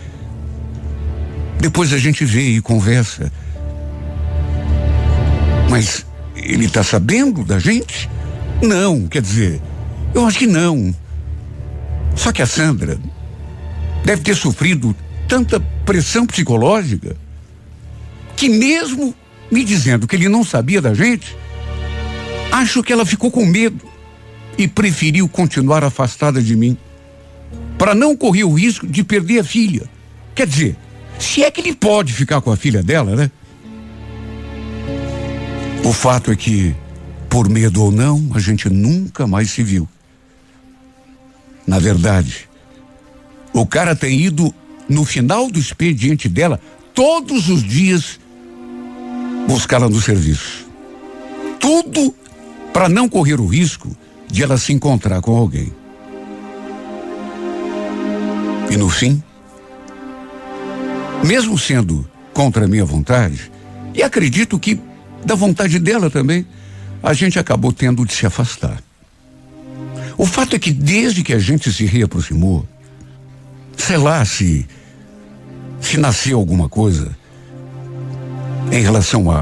[1.60, 3.32] depois a gente vê e conversa.
[5.70, 8.10] Mas ele está sabendo da gente?
[8.62, 9.62] Não, quer dizer,
[10.14, 10.94] eu acho que não.
[12.16, 13.00] Só que a Sandra
[14.04, 14.96] deve ter sofrido
[15.28, 17.16] tanta pressão psicológica
[18.36, 19.16] que mesmo
[19.52, 21.36] me dizendo que ele não sabia da gente,
[22.52, 23.86] acho que ela ficou com medo
[24.58, 26.78] e preferiu continuar afastada de mim
[27.78, 29.90] para não correr o risco de perder a filha.
[30.36, 30.78] Quer dizer,
[31.20, 33.32] se é que ele pode ficar com a filha dela, né?
[35.84, 36.76] O fato é que,
[37.30, 39.88] por medo ou não, a gente nunca mais se viu.
[41.72, 42.50] Na verdade,
[43.54, 44.54] o cara tem ido
[44.90, 46.60] no final do expediente dela
[46.94, 48.20] todos os dias
[49.48, 50.68] buscá-la no serviço.
[51.62, 52.14] Tudo
[52.74, 53.96] para não correr o risco
[54.28, 55.72] de ela se encontrar com alguém.
[58.70, 59.24] E no fim,
[61.24, 63.50] mesmo sendo contra a minha vontade,
[63.94, 64.78] e acredito que
[65.24, 66.46] da vontade dela também,
[67.02, 68.84] a gente acabou tendo de se afastar.
[70.22, 72.64] O fato é que desde que a gente se reaproximou,
[73.76, 74.68] sei lá se
[75.82, 77.18] se nasceu alguma coisa
[78.72, 79.40] em relação a,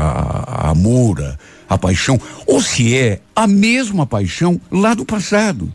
[0.48, 1.38] a amor, a,
[1.68, 5.70] a paixão, ou se é a mesma paixão lá do passado,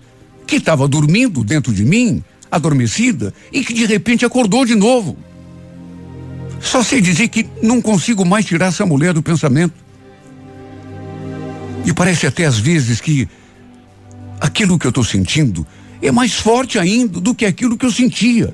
[0.46, 5.18] que estava dormindo dentro de mim, adormecida, e que de repente acordou de novo.
[6.62, 9.74] Só sei dizer que não consigo mais tirar essa mulher do pensamento.
[11.84, 13.28] E parece até às vezes que
[14.40, 15.66] aquilo que eu estou sentindo
[16.00, 18.52] é mais forte ainda do que aquilo que eu sentia.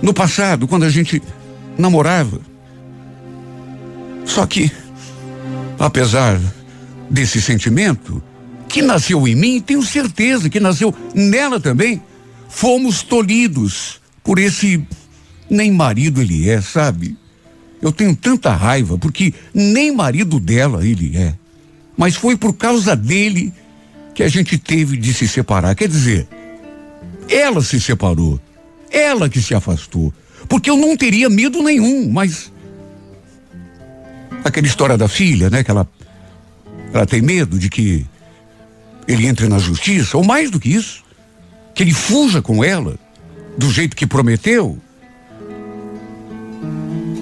[0.00, 1.20] No passado, quando a gente
[1.76, 2.40] namorava.
[4.24, 4.70] Só que,
[5.78, 6.40] apesar
[7.08, 8.22] desse sentimento,
[8.68, 12.00] que nasceu em mim, tenho certeza que nasceu nela também,
[12.48, 14.86] fomos tolhidos por esse
[15.50, 17.16] nem marido ele é, sabe?
[17.82, 21.34] Eu tenho tanta raiva porque nem marido dela ele é.
[21.96, 23.52] Mas foi por causa dele
[24.14, 25.74] que a gente teve de se separar.
[25.74, 26.28] Quer dizer,
[27.28, 28.40] ela se separou,
[28.90, 30.12] ela que se afastou.
[30.48, 32.52] Porque eu não teria medo nenhum, mas.
[34.42, 35.62] Aquela história da filha, né?
[35.62, 35.88] Que ela,
[36.92, 38.06] ela tem medo de que
[39.06, 41.04] ele entre na justiça, ou mais do que isso,
[41.74, 42.96] que ele fuja com ela,
[43.56, 44.78] do jeito que prometeu.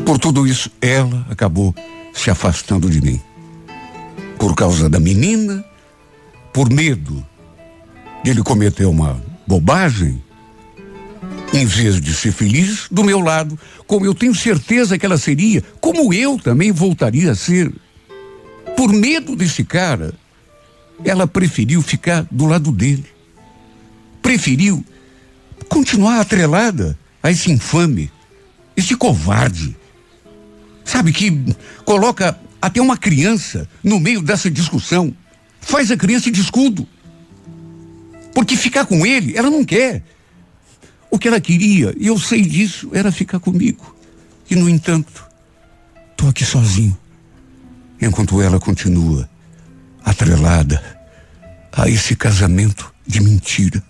[0.04, 1.74] Por tudo isso, ela acabou
[2.14, 3.20] se afastando de mim.
[4.38, 5.64] Por causa da menina,
[6.52, 7.24] por medo
[8.22, 10.22] de ele cometer uma bobagem,
[11.52, 15.62] em vez de ser feliz do meu lado, como eu tenho certeza que ela seria,
[15.80, 17.72] como eu também voltaria a ser.
[18.76, 20.12] Por medo desse cara,
[21.04, 23.06] ela preferiu ficar do lado dele.
[24.20, 24.84] Preferiu
[25.68, 28.10] continuar atrelada a esse infame,
[28.76, 29.76] esse covarde,
[30.88, 35.14] Sabe que coloca até uma criança no meio dessa discussão,
[35.68, 36.88] faz a criança de escudo.
[38.34, 40.02] Porque ficar com ele, ela não quer.
[41.10, 43.94] O que ela queria, e eu sei disso, era ficar comigo.
[44.50, 45.24] E, no entanto,
[46.10, 46.96] estou aqui sozinho.
[48.00, 49.28] Enquanto ela continua
[50.04, 50.82] atrelada
[51.72, 53.82] a esse casamento de mentira.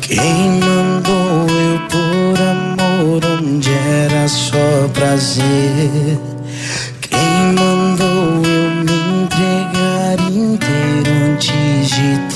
[0.00, 0.63] Quem
[4.54, 6.18] só prazer?
[7.00, 12.33] Quem mandou eu me entregar inteiro antes de ter?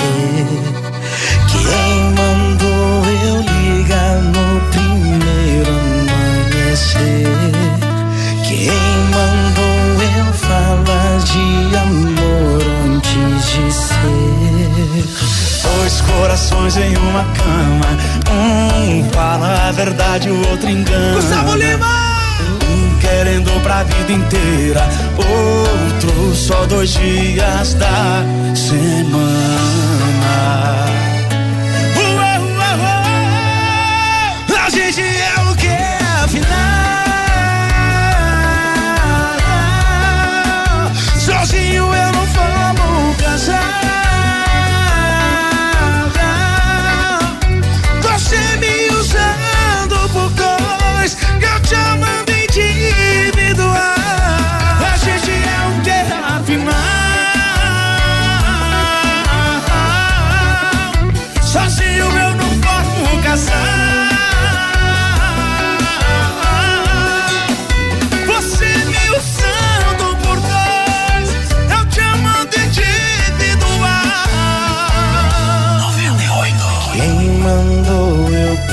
[24.09, 29.29] Vida inteira, outro só dois dias da semana.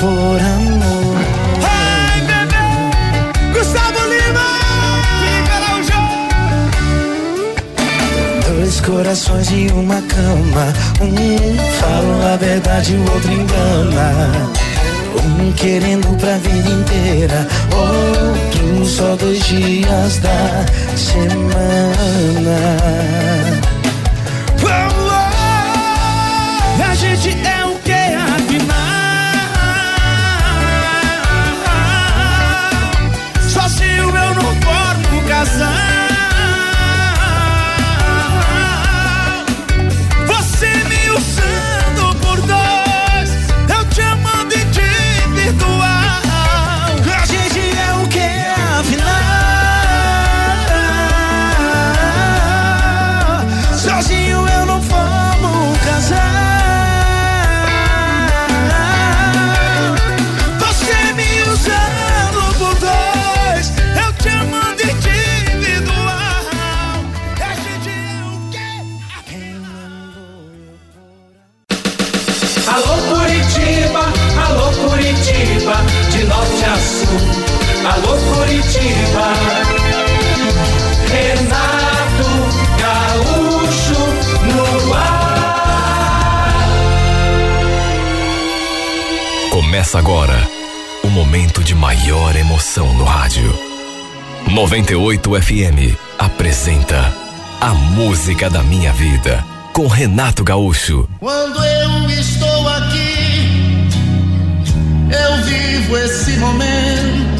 [0.00, 1.16] Por amor.
[1.62, 3.58] Ai, bebê!
[3.58, 4.48] Gustavo Lima!
[8.48, 10.72] Dois corações e uma cama.
[11.00, 14.52] Um fala a verdade, o outro engana.
[15.38, 20.64] Um querendo pra vida inteira, outro só dois dias da
[20.96, 22.56] semana.
[94.56, 97.14] 98 FM apresenta
[97.60, 101.06] A Música da Minha Vida com Renato Gaúcho.
[101.20, 103.86] Quando eu estou aqui,
[105.10, 107.35] eu vivo esse momento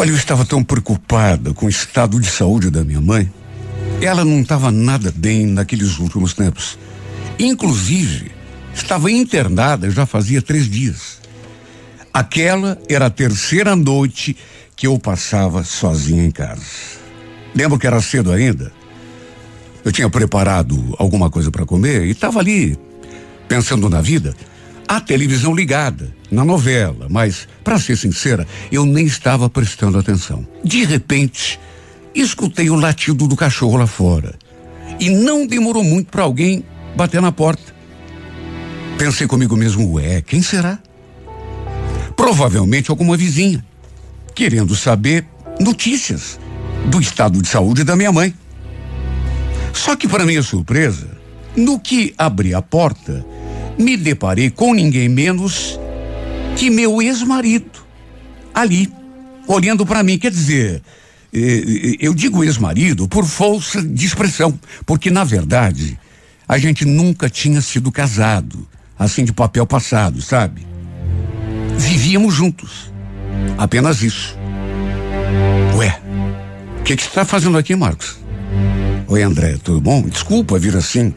[0.00, 3.30] Olha, eu estava tão preocupada com o estado de saúde da minha mãe.
[4.00, 6.78] Ela não estava nada bem naqueles últimos tempos.
[7.38, 8.30] Inclusive,
[8.72, 11.18] estava internada já fazia três dias.
[12.14, 14.34] Aquela era a terceira noite
[14.74, 16.64] que eu passava sozinho em casa.
[17.54, 18.72] Lembro que era cedo ainda.
[19.84, 22.74] Eu tinha preparado alguma coisa para comer e estava ali
[23.46, 24.34] pensando na vida.
[24.90, 30.44] A televisão ligada, na novela, mas, para ser sincera, eu nem estava prestando atenção.
[30.64, 31.60] De repente,
[32.12, 34.34] escutei o latido do cachorro lá fora.
[34.98, 36.64] E não demorou muito para alguém
[36.96, 37.72] bater na porta.
[38.98, 40.76] Pensei comigo mesmo, ué, quem será?
[42.16, 43.64] Provavelmente alguma vizinha
[44.34, 45.24] querendo saber
[45.60, 46.40] notícias
[46.86, 48.34] do estado de saúde da minha mãe.
[49.72, 51.06] Só que, para minha surpresa,
[51.56, 53.24] no que abri a porta,
[53.80, 55.78] me deparei com ninguém menos
[56.56, 57.80] que meu ex-marido,
[58.54, 58.92] ali,
[59.48, 60.18] olhando para mim.
[60.18, 60.82] Quer dizer,
[61.32, 65.98] eh, eh, eu digo ex-marido por força de expressão, porque, na verdade,
[66.46, 70.66] a gente nunca tinha sido casado, assim de papel passado, sabe?
[71.78, 72.92] Vivíamos juntos.
[73.56, 74.36] Apenas isso.
[75.76, 75.98] Ué,
[76.80, 78.18] o que, que você está fazendo aqui, Marcos?
[79.08, 80.02] Oi, André, tudo bom?
[80.02, 81.14] Desculpa vir assim,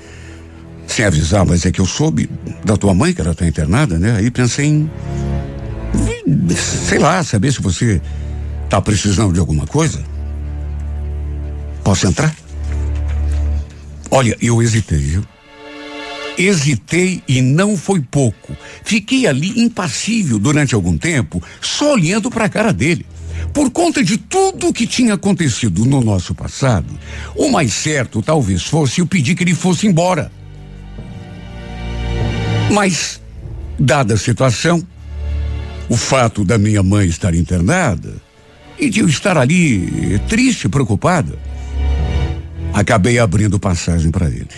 [0.88, 2.30] sem avisar, mas é que eu soube
[2.64, 4.16] da tua mãe que ela está internada, né?
[4.18, 4.92] Aí pensei em.
[6.56, 8.02] Sei lá, saber se você
[8.66, 10.04] está precisando de alguma coisa.
[11.84, 12.34] Posso entrar?
[14.10, 15.26] Olha, eu hesitei, viu?
[16.38, 18.56] Hesitei e não foi pouco.
[18.84, 23.06] Fiquei ali impassível durante algum tempo, só olhando para a cara dele.
[23.54, 26.88] Por conta de tudo o que tinha acontecido no nosso passado,
[27.36, 30.32] o mais certo talvez fosse eu pedir que ele fosse embora.
[32.74, 33.22] Mas,
[33.78, 34.84] dada a situação,
[35.88, 38.16] o fato da minha mãe estar internada
[38.80, 41.38] e de eu estar ali triste, preocupada,
[42.74, 44.50] acabei abrindo passagem para ele.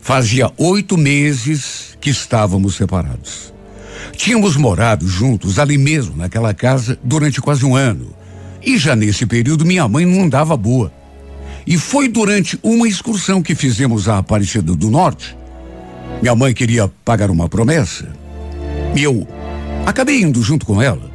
[0.00, 3.54] Fazia oito meses que estávamos separados.
[4.16, 8.12] Tínhamos morado juntos ali mesmo, naquela casa, durante quase um ano.
[8.60, 10.92] E já nesse período minha mãe não dava boa.
[11.64, 15.36] E foi durante uma excursão que fizemos a Aparecida do Norte.
[16.20, 18.08] Minha mãe queria pagar uma promessa.
[18.94, 19.26] E eu
[19.84, 21.12] acabei indo junto com ela.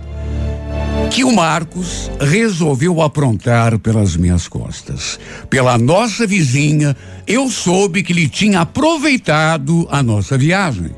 [1.10, 5.20] Que o Marcos resolveu aprontar pelas minhas costas.
[5.50, 6.96] Pela nossa vizinha,
[7.26, 10.92] eu soube que ele tinha aproveitado a nossa viagem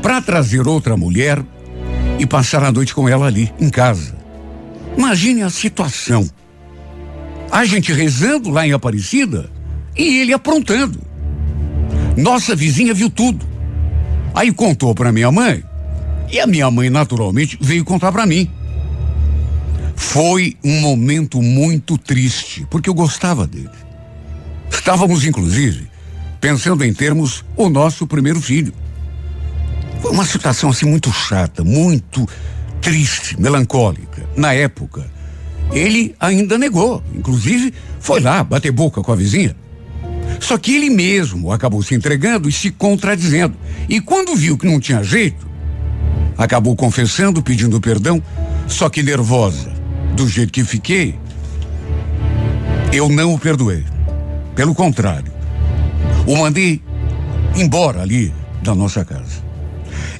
[0.00, 1.42] para trazer outra mulher
[2.18, 4.16] e passar a noite com ela ali, em casa.
[4.96, 6.28] Imagine a situação.
[7.50, 9.50] A gente rezando lá em Aparecida
[9.96, 11.07] e ele aprontando.
[12.18, 13.46] Nossa vizinha viu tudo.
[14.34, 15.62] Aí contou para minha mãe
[16.28, 18.50] e a minha mãe naturalmente veio contar para mim.
[19.94, 23.70] Foi um momento muito triste, porque eu gostava dele.
[24.68, 25.88] Estávamos, inclusive,
[26.40, 28.72] pensando em termos o nosso primeiro filho.
[30.02, 32.28] Foi uma situação assim muito chata, muito
[32.80, 34.28] triste, melancólica.
[34.36, 35.08] Na época,
[35.70, 39.54] ele ainda negou, inclusive foi lá bater boca com a vizinha.
[40.40, 43.56] Só que ele mesmo acabou se entregando e se contradizendo.
[43.88, 45.46] E quando viu que não tinha jeito,
[46.36, 48.22] acabou confessando, pedindo perdão,
[48.66, 49.72] só que nervosa,
[50.14, 51.18] do jeito que fiquei,
[52.92, 53.84] eu não o perdoei.
[54.54, 55.32] Pelo contrário,
[56.26, 56.80] o mandei
[57.56, 58.32] embora ali
[58.62, 59.48] da nossa casa.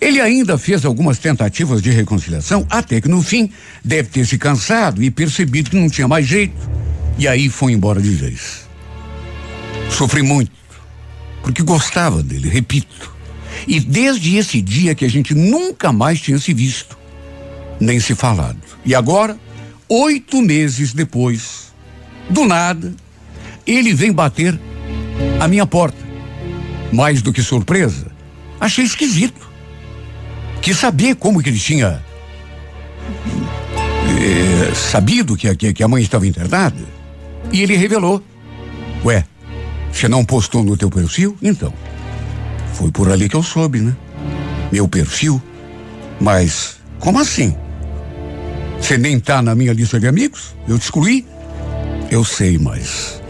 [0.00, 3.50] Ele ainda fez algumas tentativas de reconciliação, até que no fim
[3.84, 6.70] deve ter se cansado e percebido que não tinha mais jeito.
[7.18, 8.67] E aí foi embora de vez.
[9.90, 10.52] Sofri muito,
[11.42, 13.12] porque gostava dele, repito.
[13.66, 16.96] E desde esse dia que a gente nunca mais tinha se visto,
[17.80, 18.58] nem se falado.
[18.84, 19.38] E agora,
[19.88, 21.72] oito meses depois,
[22.28, 22.94] do nada,
[23.66, 24.58] ele vem bater
[25.40, 26.06] a minha porta.
[26.92, 28.10] Mais do que surpresa,
[28.58, 29.48] achei esquisito.
[30.62, 32.02] Quis saber como que ele tinha
[34.18, 36.82] é, sabido que, que, que a mãe estava internada.
[37.52, 38.22] E ele revelou.
[39.04, 39.24] Ué,
[39.92, 41.36] você não postou no teu perfil?
[41.42, 41.72] Então.
[42.74, 43.96] Foi por ali que eu soube, né?
[44.70, 45.42] Meu perfil?
[46.20, 47.56] Mas, como assim?
[48.80, 50.54] Você nem tá na minha lista de amigos?
[50.66, 51.26] Eu te excluí?
[52.10, 53.20] Eu sei, mas.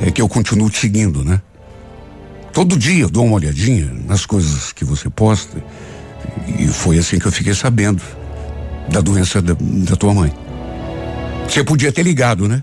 [0.00, 1.40] É que eu continuo te seguindo, né?
[2.52, 5.62] Todo dia eu dou uma olhadinha nas coisas que você posta.
[6.58, 8.02] E foi assim que eu fiquei sabendo
[8.88, 10.32] da doença da, da tua mãe.
[11.48, 12.62] Você podia ter ligado, né?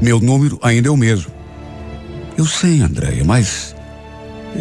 [0.00, 1.31] Meu número ainda é o mesmo.
[2.36, 3.74] Eu sei, Andréia, mas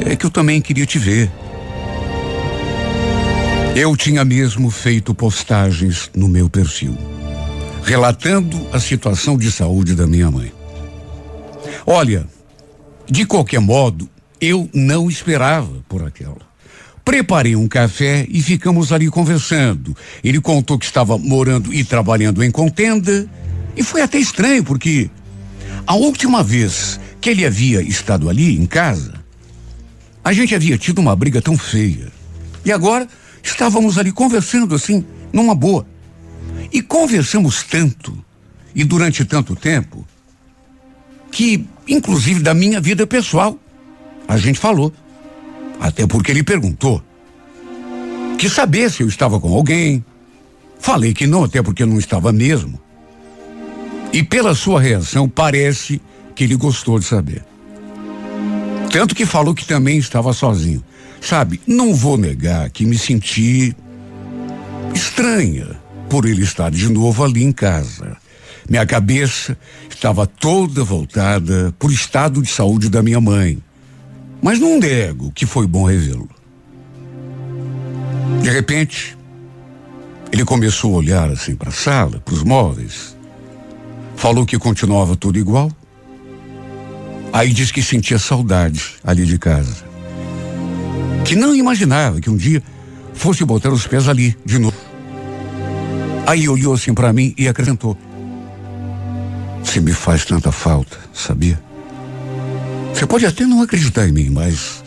[0.05, 1.31] é que eu também queria te ver.
[3.75, 6.97] Eu tinha mesmo feito postagens no meu perfil,
[7.83, 10.51] relatando a situação de saúde da minha mãe.
[11.85, 12.27] Olha,
[13.09, 14.09] de qualquer modo,
[14.39, 16.51] eu não esperava por aquela.
[17.03, 19.95] Preparei um café e ficamos ali conversando.
[20.23, 23.27] Ele contou que estava morando e trabalhando em contenda.
[23.75, 25.09] E foi até estranho, porque
[25.87, 29.13] a última vez que ele havia estado ali em casa,
[30.23, 32.11] a gente havia tido uma briga tão feia.
[32.65, 33.07] E agora
[33.43, 35.85] estávamos ali conversando assim, numa boa.
[36.73, 38.17] E conversamos tanto,
[38.73, 40.05] e durante tanto tempo,
[41.31, 43.57] que, inclusive da minha vida pessoal,
[44.27, 44.91] a gente falou.
[45.79, 47.03] Até porque ele perguntou.
[48.37, 50.03] Quis saber se eu estava com alguém.
[50.79, 52.79] Falei que não, até porque não estava mesmo.
[54.13, 56.01] E pela sua reação, parece
[56.35, 57.43] que ele gostou de saber.
[58.91, 60.83] Tanto que falou que também estava sozinho.
[61.21, 63.75] Sabe, não vou negar que me senti
[64.93, 65.79] estranha
[66.09, 68.17] por ele estar de novo ali em casa.
[68.69, 69.57] Minha cabeça
[69.89, 73.61] estava toda voltada por estado de saúde da minha mãe.
[74.41, 76.29] Mas não nego que foi bom revê-lo.
[78.41, 79.17] De repente,
[80.31, 83.15] ele começou a olhar assim para a sala, para os móveis.
[84.15, 85.71] Falou que continuava tudo igual.
[87.33, 89.85] Aí disse que sentia saudade ali de casa.
[91.25, 92.61] Que não imaginava que um dia
[93.13, 94.75] fosse botar os pés ali de novo.
[96.27, 97.97] Aí olhou assim para mim e acrescentou:
[99.63, 101.61] Você me faz tanta falta, sabia?
[102.93, 104.83] Você pode até não acreditar em mim, mas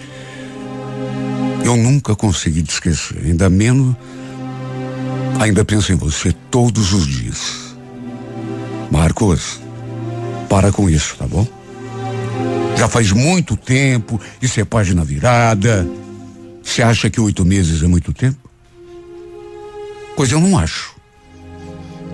[1.64, 3.96] eu nunca consegui te esquecer, ainda menos
[5.40, 7.76] ainda penso em você todos os dias.
[8.90, 9.60] Marcos,
[10.48, 11.46] para com isso, tá bom?
[12.76, 15.88] Já faz muito tempo, isso é página virada.
[16.62, 18.50] Você acha que oito meses é muito tempo?
[20.16, 20.94] Pois eu não acho.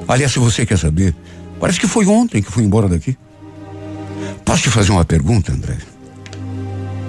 [0.06, 1.14] Aliás, se você quer saber,
[1.58, 3.16] parece que foi ontem que fui embora daqui.
[4.44, 5.76] Posso te fazer uma pergunta, André?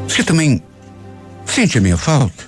[0.07, 0.61] Você também
[1.45, 2.43] sente a minha falta?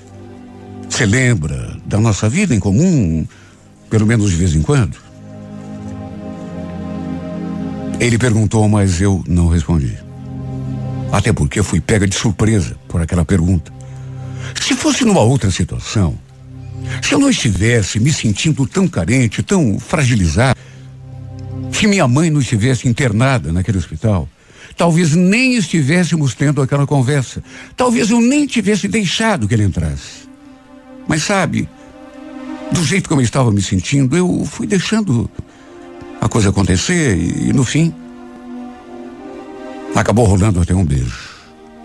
[0.89, 3.25] Você lembra da nossa vida em comum,
[3.89, 4.97] pelo menos de vez em quando?
[7.99, 10.02] Ele perguntou, mas eu não respondi.
[11.13, 13.71] Até porque fui pega de surpresa por aquela pergunta.
[14.59, 16.17] Se fosse numa outra situação,
[17.03, 20.59] se eu não estivesse me sentindo tão carente, tão fragilizado,
[21.71, 24.27] se minha mãe não estivesse internada naquele hospital,
[24.75, 27.43] talvez nem estivéssemos tendo aquela conversa.
[27.77, 30.27] Talvez eu nem tivesse deixado que ele entrasse.
[31.07, 31.69] Mas sabe,
[32.71, 35.29] do jeito como eu estava me sentindo, eu fui deixando
[36.19, 37.93] a coisa acontecer e, e no fim
[39.95, 41.29] Acabou rolando até um beijo.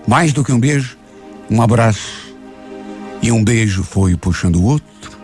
[0.06, 0.96] Mais do que um beijo,
[1.50, 2.34] um abraço.
[3.20, 5.18] E um beijo foi puxando o outro.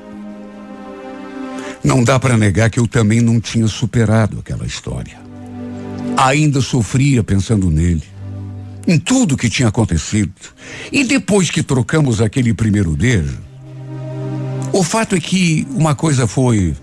[1.82, 5.18] Não dá para negar que eu também não tinha superado aquela história.
[6.16, 8.04] Ainda sofria pensando nele,
[8.86, 10.32] em tudo que tinha acontecido.
[10.92, 13.38] E depois que trocamos aquele primeiro beijo,
[14.72, 16.74] o fato é que uma coisa foi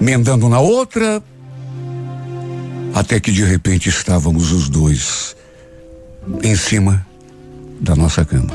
[0.00, 1.22] mendando na outra,
[2.94, 5.36] até que de repente estávamos os dois
[6.42, 7.06] em cima
[7.80, 8.52] da nossa cama.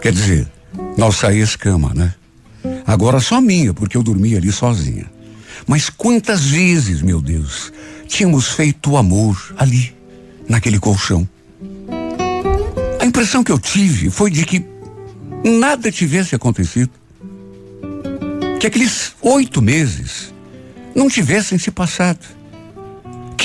[0.00, 0.48] Quer dizer,
[0.96, 2.14] nossa ex-cama, né?
[2.86, 5.06] Agora só minha, porque eu dormia ali sozinha.
[5.66, 7.72] Mas quantas vezes, meu Deus,
[8.06, 9.94] tínhamos feito amor ali,
[10.48, 11.28] naquele colchão.
[13.00, 14.64] A impressão que eu tive foi de que
[15.44, 16.90] nada tivesse acontecido.
[18.60, 20.32] Que aqueles oito meses
[20.94, 22.35] não tivessem se passado.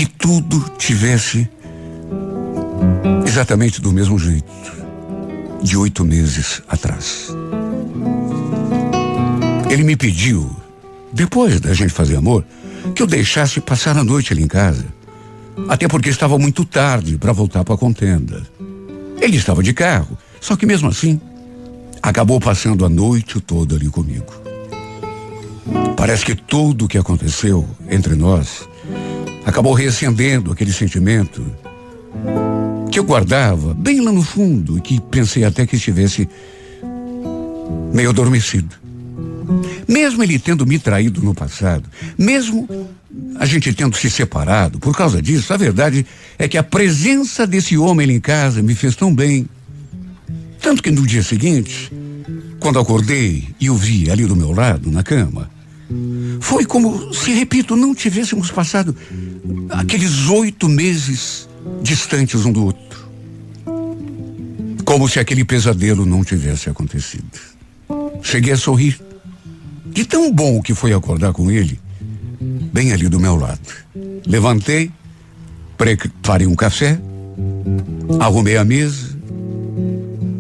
[0.02, 1.48] Que tudo tivesse
[3.24, 4.52] exatamente do mesmo jeito
[5.62, 7.28] de oito meses atrás.
[9.70, 10.50] Ele me pediu,
[11.14, 12.44] depois da gente fazer amor,
[12.96, 14.84] que eu deixasse passar a noite ali em casa.
[15.70, 18.42] Até porque estava muito tarde para voltar para a contenda.
[19.22, 21.22] Ele estava de carro, só que mesmo assim,
[22.02, 24.34] acabou passando a noite toda ali comigo.
[25.96, 28.71] Parece que tudo o que aconteceu entre nós
[29.46, 31.44] acabou reacendendo aquele sentimento
[32.92, 36.28] que eu guardava bem lá no fundo e que pensei até que estivesse
[37.94, 38.76] meio adormecido.
[39.88, 42.68] Mesmo ele tendo me traído no passado, mesmo
[43.40, 46.06] a gente tendo se separado por causa disso, a verdade
[46.38, 49.48] é que a presença desse homem ali em casa me fez tão bem.
[50.62, 51.92] Tanto que no dia seguinte,
[52.60, 55.50] quando acordei e o vi ali do meu lado, na cama,
[56.40, 58.96] foi como se, repito, não tivéssemos passado
[59.70, 61.48] aqueles oito meses
[61.82, 63.10] distantes um do outro.
[64.86, 67.40] Como se aquele pesadelo não tivesse acontecido.
[68.22, 69.00] Cheguei a sorrir.
[69.86, 71.80] De tão bom que foi acordar com ele,
[72.72, 73.60] bem ali do meu lado.
[74.26, 74.92] Levantei,
[75.78, 77.00] preparei um café,
[78.20, 79.18] arrumei a mesa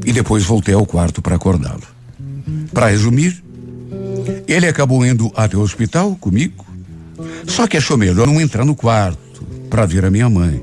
[0.05, 1.83] e depois voltei ao quarto para acordá-lo.
[2.73, 3.43] Para resumir,
[4.53, 6.65] ele acabou indo até o hospital comigo,
[7.47, 10.61] só que achou melhor não entrar no quarto para ver a minha mãe.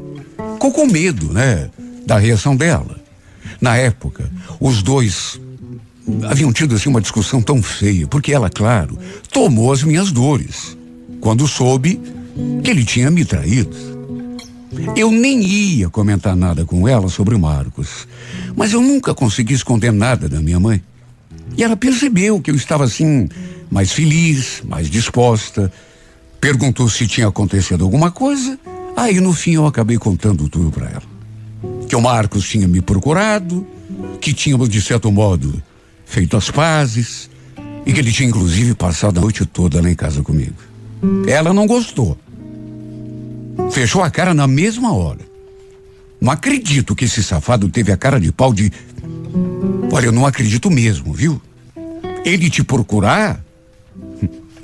[0.54, 1.70] Ficou com medo, né?
[2.04, 2.98] Da reação dela.
[3.60, 4.30] Na época,
[4.60, 5.40] os dois
[6.28, 8.98] haviam tido assim uma discussão tão feia, porque ela, claro,
[9.30, 10.76] tomou as minhas dores
[11.20, 12.00] quando soube
[12.62, 13.76] que ele tinha me traído.
[14.96, 18.06] Eu nem ia comentar nada com ela sobre o Marcos,
[18.54, 20.82] mas eu nunca consegui esconder nada da minha mãe.
[21.58, 23.28] E ela percebeu que eu estava assim,
[23.68, 25.72] mais feliz, mais disposta.
[26.40, 28.56] Perguntou se tinha acontecido alguma coisa.
[28.96, 31.02] Aí no fim eu acabei contando tudo para ela.
[31.88, 33.66] Que o Marcos tinha me procurado,
[34.20, 35.60] que tínhamos de certo modo
[36.06, 37.28] feito as pazes
[37.84, 40.54] e que ele tinha inclusive passado a noite toda lá em casa comigo.
[41.26, 42.16] Ela não gostou.
[43.72, 45.26] Fechou a cara na mesma hora.
[46.20, 48.70] Não acredito que esse safado teve a cara de pau de.
[49.90, 51.42] Olha, eu não acredito mesmo, viu?
[52.28, 53.42] Ele te procurar?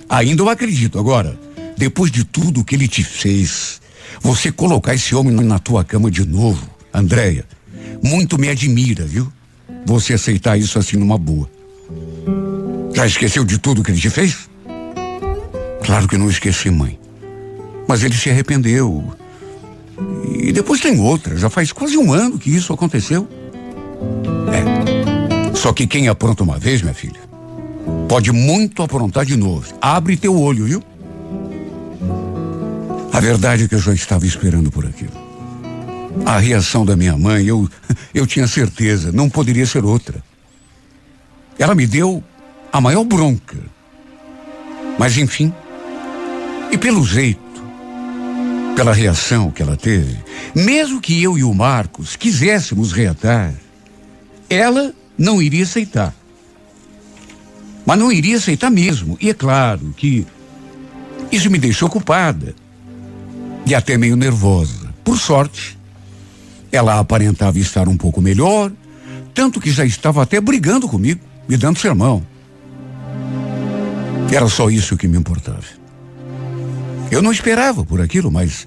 [0.06, 0.98] Ainda eu acredito.
[0.98, 1.38] Agora,
[1.78, 3.80] depois de tudo que ele te fez,
[4.20, 7.46] você colocar esse homem na tua cama de novo, Andréia,
[8.02, 9.32] muito me admira, viu?
[9.86, 11.50] Você aceitar isso assim numa boa.
[12.94, 14.48] Já esqueceu de tudo que ele te fez?
[15.84, 16.98] Claro que não esqueci, mãe.
[17.88, 19.10] Mas ele se arrependeu.
[20.38, 21.36] E depois tem outra.
[21.36, 23.26] Já faz quase um ano que isso aconteceu.
[24.52, 25.54] É.
[25.56, 27.20] Só que quem apronta uma vez, minha filha,
[28.08, 29.74] pode muito aprontar de novo.
[29.80, 30.82] Abre teu olho, viu?
[33.12, 35.12] A verdade é que eu já estava esperando por aquilo.
[36.26, 37.68] A reação da minha mãe, eu,
[38.14, 40.22] eu tinha certeza, não poderia ser outra.
[41.58, 42.22] Ela me deu
[42.72, 43.56] a maior bronca.
[44.98, 45.52] Mas enfim,
[46.70, 47.40] e pelo jeito,
[48.74, 50.16] pela reação que ela teve,
[50.54, 53.54] mesmo que eu e o Marcos quiséssemos reatar,
[54.48, 56.14] ela não iria aceitar.
[57.84, 59.16] Mas não iria aceitar mesmo.
[59.20, 60.26] E é claro que
[61.30, 62.54] isso me deixou culpada
[63.66, 64.92] e até meio nervosa.
[65.02, 65.78] Por sorte,
[66.72, 68.72] ela aparentava estar um pouco melhor,
[69.34, 72.24] tanto que já estava até brigando comigo, me dando sermão.
[74.32, 75.62] Era só isso que me importava.
[77.10, 78.66] Eu não esperava por aquilo, mas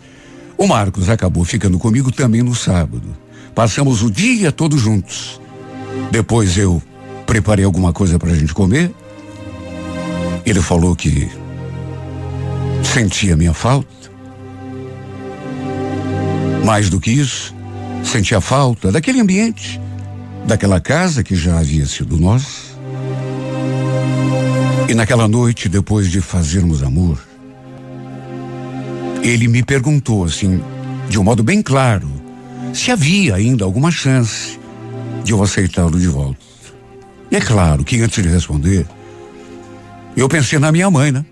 [0.57, 3.15] o Marcos acabou ficando comigo também no sábado.
[3.53, 5.41] Passamos o dia todo juntos.
[6.11, 6.81] Depois eu
[7.25, 8.93] preparei alguma coisa para a gente comer.
[10.45, 11.29] Ele falou que
[12.83, 13.87] sentia minha falta.
[16.65, 17.55] Mais do que isso,
[18.03, 19.79] sentia falta daquele ambiente,
[20.45, 22.67] daquela casa que já havia sido nossa.
[24.89, 27.19] E naquela noite, depois de fazermos amor,
[29.21, 30.61] ele me perguntou assim,
[31.09, 32.09] de um modo bem claro,
[32.73, 34.57] se havia ainda alguma chance
[35.23, 36.39] de eu aceitá-lo de volta.
[37.29, 38.87] E é claro que antes de responder,
[40.21, 41.25] eu pensei na minha mãe, né?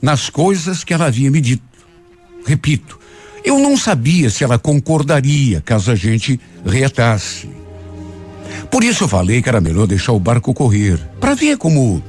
[0.00, 1.62] Nas coisas que ela havia me dito.
[2.46, 2.98] Repito,
[3.44, 7.48] eu não sabia se ela concordaria caso a gente reatasse.
[8.70, 12.02] Por isso eu falei que era melhor deixar o barco correr, para ver como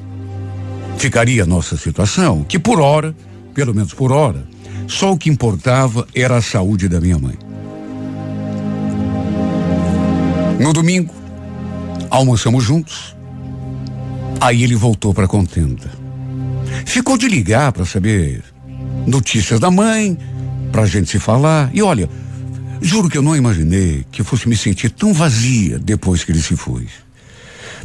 [0.98, 3.16] ficaria a nossa situação, que por hora,
[3.54, 4.46] pelo menos por hora,
[4.88, 7.38] só o que importava era a saúde da minha mãe.
[10.60, 11.14] No domingo,
[12.10, 13.16] almoçamos juntos.
[14.42, 15.99] Aí ele voltou para contenda.
[16.86, 18.44] Ficou de ligar para saber
[19.06, 20.18] notícias da mãe,
[20.72, 21.70] para a gente se falar.
[21.74, 22.10] E olha,
[22.82, 26.56] juro que eu não imaginei que fosse me sentir tão vazia depois que ele se
[26.56, 26.88] foi.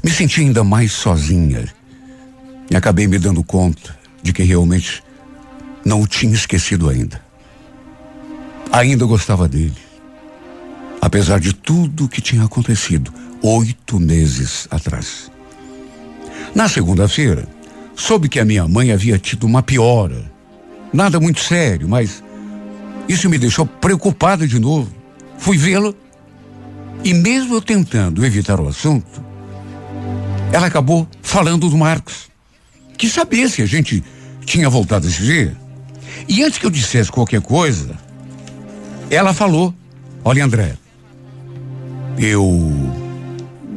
[0.02, 1.64] Me senti ainda mais sozinha.
[2.70, 5.02] E acabei me dando conta de que realmente
[5.84, 7.20] não o tinha esquecido ainda.
[8.72, 9.76] Ainda gostava dele.
[11.00, 13.12] Apesar de tudo o que tinha acontecido
[13.42, 15.30] oito meses atrás.
[16.54, 17.46] Na segunda-feira,
[17.94, 20.30] soube que a minha mãe havia tido uma piora.
[20.92, 22.22] Nada muito sério, mas
[23.08, 24.92] isso me deixou preocupada de novo.
[25.38, 25.92] Fui vê-la
[27.02, 29.22] e, mesmo eu tentando evitar o assunto,
[30.52, 32.30] ela acabou falando do Marcos.
[32.96, 34.02] Que sabia se a gente
[34.46, 35.56] tinha voltado a se ver.
[36.28, 37.98] E antes que eu dissesse qualquer coisa,
[39.10, 39.74] ela falou:
[40.24, 40.76] Olha, André,
[42.16, 42.92] eu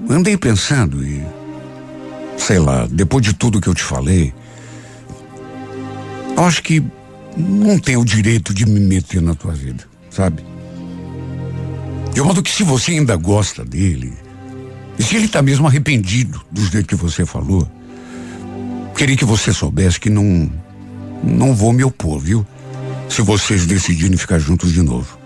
[0.10, 1.22] andei pensando e,
[2.38, 4.34] sei lá, depois de tudo que eu te falei,
[6.36, 6.84] eu acho que
[7.36, 10.44] não tenho o direito de me meter na tua vida, sabe?
[12.14, 14.14] De modo que se você ainda gosta dele,
[14.98, 17.70] e se ele está mesmo arrependido do jeito que você falou,
[18.96, 20.52] queria que você soubesse que não
[21.24, 22.46] não vou me opor, viu?
[23.10, 25.18] Se vocês decidirem ficar juntos de novo.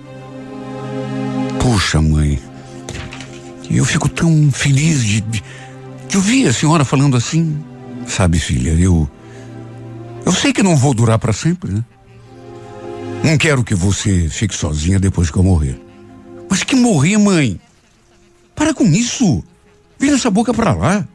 [1.59, 2.39] Puxa, mãe.
[3.69, 5.43] Eu fico tão feliz de, de
[6.17, 7.63] ouvir a senhora falando assim.
[8.07, 9.09] Sabe, filha, eu.
[10.25, 11.83] Eu sei que não vou durar para sempre, né?
[13.23, 15.79] Não quero que você fique sozinha depois que eu morrer.
[16.49, 17.59] Mas que morrer, mãe?
[18.55, 19.43] Para com isso.
[19.99, 21.07] Vira essa boca para lá.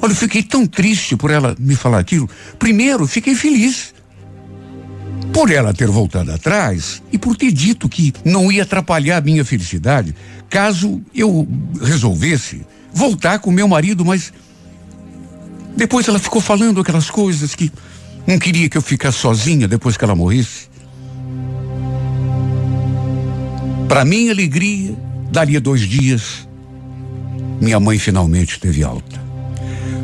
[0.00, 2.28] Olha, eu fiquei tão triste por ela me falar aquilo.
[2.58, 3.92] Primeiro, fiquei feliz.
[5.32, 9.44] Por ela ter voltado atrás e por ter dito que não ia atrapalhar a minha
[9.44, 10.14] felicidade
[10.50, 11.46] caso eu
[11.80, 14.32] resolvesse voltar com meu marido, mas
[15.76, 17.72] depois ela ficou falando aquelas coisas que
[18.26, 20.68] não queria que eu ficasse sozinha depois que ela morresse.
[23.88, 24.94] Para minha alegria,
[25.30, 26.48] daria dois dias,
[27.60, 29.20] minha mãe finalmente teve alta.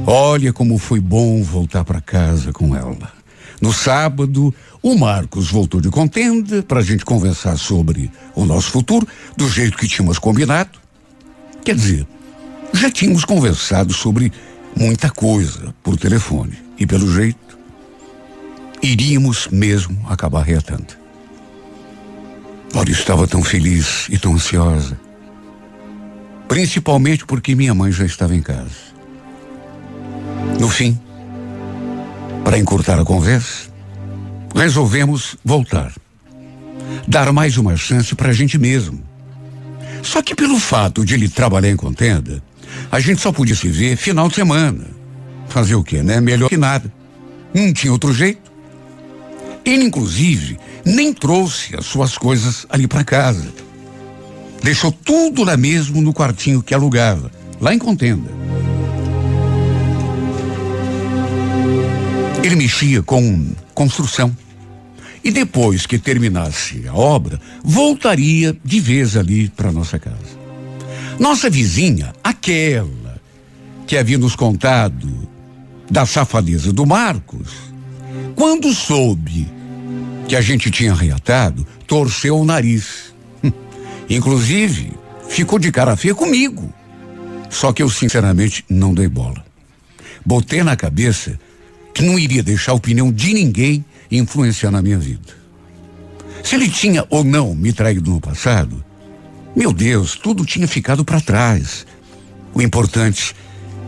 [0.07, 3.15] Olha como foi bom voltar para casa com ela.
[3.61, 9.07] No sábado, o Marcos voltou de contenda para a gente conversar sobre o nosso futuro,
[9.36, 10.78] do jeito que tínhamos combinado.
[11.64, 12.07] Quer dizer,
[12.72, 14.32] já tínhamos conversado sobre
[14.78, 16.59] muita coisa por telefone.
[16.78, 17.59] E pelo jeito,
[18.82, 20.94] iríamos mesmo acabar reatando.
[22.74, 25.00] Olha, estava tão feliz e tão ansiosa.
[26.46, 28.94] Principalmente porque minha mãe já estava em casa.
[30.61, 30.98] No fim,
[32.47, 33.68] para encurtar a conversa,
[34.55, 35.92] resolvemos voltar.
[37.09, 39.03] Dar mais uma chance para a gente mesmo.
[40.01, 42.40] Só que pelo fato de ele trabalhar em contenda,
[42.88, 44.84] a gente só podia se ver final de semana.
[45.49, 46.20] Fazer o quê, né?
[46.20, 46.92] Melhor que nada.
[47.53, 48.53] Não tinha outro jeito.
[49.64, 53.53] Ele, inclusive, nem trouxe as suas coisas ali para casa.
[54.62, 57.28] Deixou tudo lá mesmo no quartinho que alugava,
[57.61, 58.30] lá em contenda.
[62.47, 63.44] Ele mexia com
[63.74, 64.34] construção.
[65.24, 70.38] E depois que terminasse a obra, voltaria de vez ali para nossa casa.
[71.18, 73.20] Nossa vizinha, aquela
[73.84, 75.28] que havia nos contado
[75.90, 77.53] da safadeza do Marcos,
[78.36, 79.51] quando soube
[80.28, 83.12] que a gente tinha reatado, torceu o nariz.
[84.09, 84.92] Inclusive,
[85.28, 86.72] ficou de cara feia comigo.
[87.51, 89.44] Só que eu, sinceramente, não dei bola.
[90.24, 91.40] Botei na cabeça
[91.97, 95.32] que não iria deixar a opinião de ninguém influenciar na minha vida.
[96.44, 98.84] Se ele tinha ou não me traído no passado,
[99.57, 101.86] meu Deus, tudo tinha ficado para trás.
[102.53, 103.34] O importante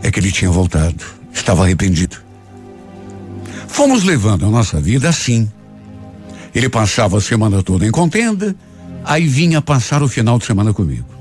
[0.01, 2.17] é que ele tinha voltado, estava arrependido.
[3.67, 5.47] Fomos levando a nossa vida assim.
[6.55, 8.55] Ele passava a semana toda em contenda,
[9.05, 11.13] aí vinha passar o final de semana comigo.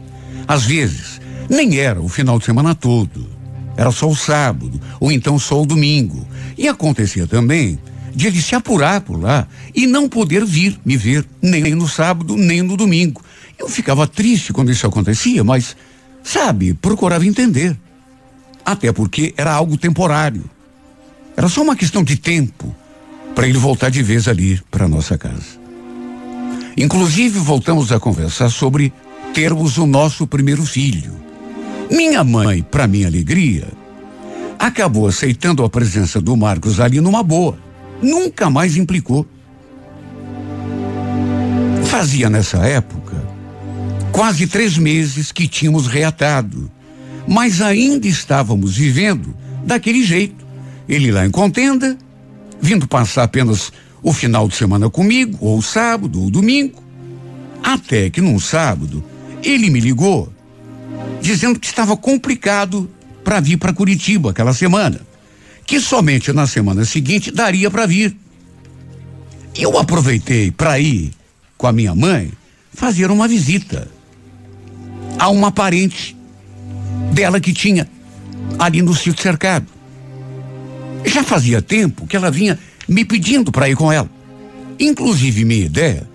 [0.49, 1.20] Às vezes,
[1.51, 3.38] nem era o final de semana todo.
[3.79, 6.26] Era só o sábado, ou então só o domingo.
[6.59, 7.79] E acontecia também
[8.12, 12.37] de ele se apurar por lá e não poder vir me ver nem no sábado,
[12.37, 13.22] nem no domingo.
[13.57, 15.76] Eu ficava triste quando isso acontecia, mas,
[16.24, 17.76] sabe, procurava entender.
[18.66, 20.43] Até porque era algo temporário.
[21.37, 22.74] Era só uma questão de tempo
[23.33, 25.57] para ele voltar de vez ali para nossa casa.
[26.76, 28.93] Inclusive, voltamos a conversar sobre
[29.33, 31.28] termos o nosso primeiro filho.
[31.91, 33.68] Minha mãe, para minha alegria,
[34.59, 37.59] acabou aceitando a presença do Marcos ali numa boa.
[38.03, 39.26] Nunca mais implicou.
[41.84, 43.16] Fazia nessa época
[44.12, 46.70] quase três meses que tínhamos reatado,
[47.26, 49.34] mas ainda estávamos vivendo
[49.64, 50.45] daquele jeito.
[50.89, 51.97] Ele lá em contenda,
[52.61, 53.72] vindo passar apenas
[54.03, 56.82] o final de semana comigo, ou sábado, ou domingo.
[57.62, 59.05] Até que num sábado,
[59.43, 60.32] ele me ligou,
[61.20, 62.90] dizendo que estava complicado
[63.24, 65.00] para vir para Curitiba aquela semana,
[65.66, 68.16] que somente na semana seguinte daria para vir.
[69.54, 71.12] Eu aproveitei para ir
[71.56, 72.30] com a minha mãe
[72.72, 73.88] fazer uma visita
[75.18, 76.16] a uma parente
[77.12, 77.88] dela que tinha
[78.59, 79.66] ali no sítio cercado.
[81.04, 84.09] Já fazia tempo que ela vinha me pedindo para ir com ela.
[84.78, 86.09] Inclusive, minha ideia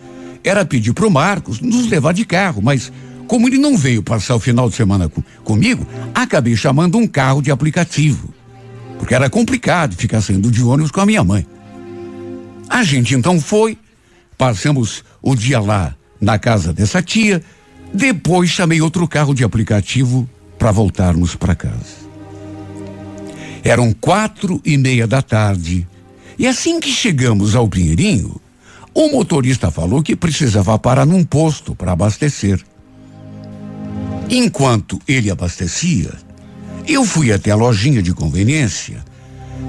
[0.43, 2.91] era pedir para o Marcos nos levar de carro, mas
[3.33, 7.41] como ele não veio passar o final de semana com, comigo, acabei chamando um carro
[7.41, 8.31] de aplicativo.
[8.99, 11.43] Porque era complicado ficar saindo de ônibus com a minha mãe.
[12.69, 13.75] A gente então foi,
[14.37, 17.41] passamos o dia lá na casa dessa tia,
[17.91, 20.29] depois chamei outro carro de aplicativo
[20.59, 22.03] para voltarmos para casa.
[23.63, 25.87] Eram quatro e meia da tarde
[26.37, 28.39] e assim que chegamos ao Pinheirinho,
[28.93, 32.63] o motorista falou que precisava parar num posto para abastecer.
[34.35, 36.11] Enquanto ele abastecia,
[36.87, 39.05] eu fui até a lojinha de conveniência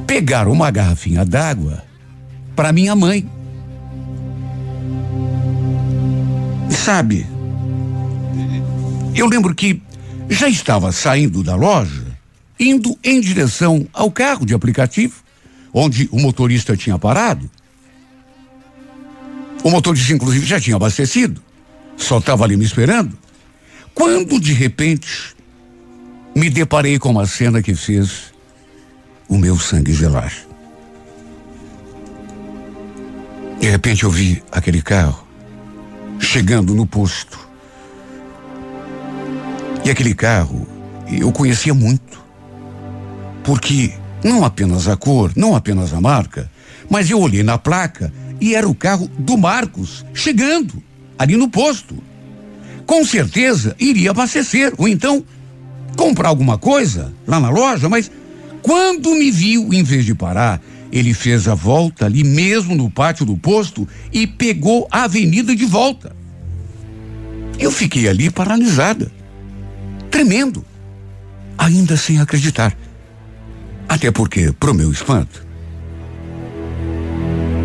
[0.07, 1.85] pegar uma garrafinha d'água
[2.57, 3.29] para minha mãe.
[6.71, 7.27] Sabe,
[9.15, 9.83] eu lembro que
[10.31, 12.17] já estava saindo da loja,
[12.59, 15.17] indo em direção ao carro de aplicativo,
[15.75, 17.51] onde o motorista tinha parado.
[19.63, 21.43] O motorista, inclusive, já tinha abastecido,
[21.99, 23.24] só estava ali me esperando.
[23.95, 25.35] Quando, de repente,
[26.35, 28.33] me deparei com uma cena que fez
[29.29, 30.33] o meu sangue gelar.
[33.61, 35.27] De repente eu vi aquele carro
[36.19, 37.39] chegando no posto.
[39.85, 40.67] E aquele carro
[41.09, 42.23] eu conhecia muito.
[43.45, 46.51] Porque não apenas a cor, não apenas a marca,
[46.91, 50.83] mas eu olhei na placa e era o carro do Marcos chegando
[51.19, 52.03] ali no posto
[52.87, 55.25] com certeza iria abastecer, ou então
[55.97, 58.11] comprar alguma coisa lá na loja, mas
[58.63, 60.61] quando me viu, em vez de parar,
[60.91, 65.65] ele fez a volta ali mesmo no pátio do posto e pegou a avenida de
[65.65, 66.15] volta.
[67.59, 69.11] Eu fiquei ali paralisada,
[70.11, 70.65] tremendo,
[71.59, 72.77] ainda sem acreditar.
[73.89, 75.45] Até porque, pro meu espanto,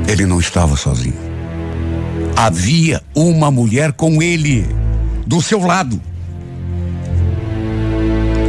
[0.07, 1.29] ele não estava sozinho.
[2.35, 4.65] Havia uma mulher com ele
[5.25, 6.01] do seu lado.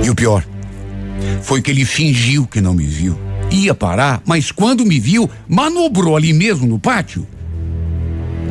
[0.04, 0.44] E o pior
[1.42, 3.18] foi que ele fingiu que não me viu.
[3.50, 7.26] Ia parar, mas quando me viu, manobrou ali mesmo no pátio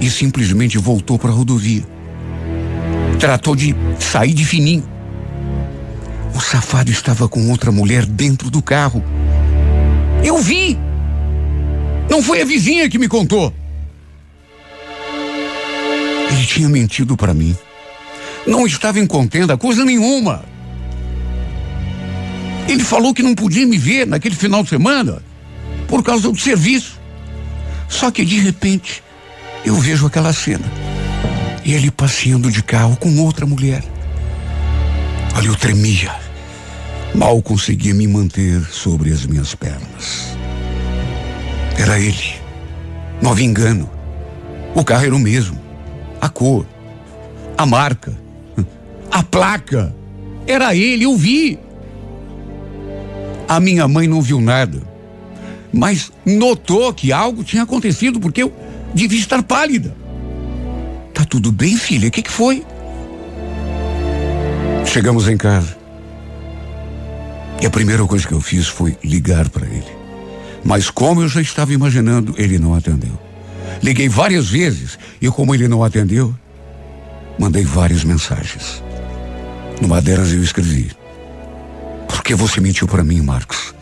[0.01, 1.83] e simplesmente voltou para a rodovia.
[3.19, 4.87] Tratou de sair de fininho.
[6.33, 9.03] O safado estava com outra mulher dentro do carro.
[10.23, 10.77] Eu vi!
[12.09, 13.53] Não foi a vizinha que me contou.
[16.31, 17.55] Ele tinha mentido para mim.
[18.49, 20.43] Não estava em contenda, coisa nenhuma.
[22.67, 25.21] Ele falou que não podia me ver naquele final de semana
[25.87, 26.99] por causa do serviço.
[27.87, 29.03] Só que de repente
[29.63, 30.65] eu vejo aquela cena.
[31.63, 33.83] Ele passeando de carro com outra mulher.
[35.35, 36.11] Ali eu tremia.
[37.13, 40.35] Mal conseguia me manter sobre as minhas pernas.
[41.77, 42.33] Era ele.
[43.21, 43.89] Não havia engano.
[44.73, 45.59] O carro era o mesmo.
[46.19, 46.65] A cor.
[47.55, 48.18] A marca.
[49.11, 49.95] A placa.
[50.45, 51.59] Era ele, eu vi.
[53.47, 54.81] A minha mãe não viu nada,
[55.73, 58.53] mas notou que algo tinha acontecido porque eu
[58.93, 59.95] devia estar pálida.
[61.13, 62.07] Tá tudo bem, filha?
[62.07, 62.63] O que, que foi?
[64.85, 65.77] Chegamos em casa.
[67.61, 69.99] E a primeira coisa que eu fiz foi ligar para ele.
[70.63, 73.19] Mas como eu já estava imaginando, ele não atendeu.
[73.81, 76.33] Liguei várias vezes e como ele não atendeu,
[77.37, 78.83] mandei várias mensagens.
[79.81, 80.91] Numa delas eu escrevi:
[82.07, 83.73] Por Porque você mentiu para mim, Marcos.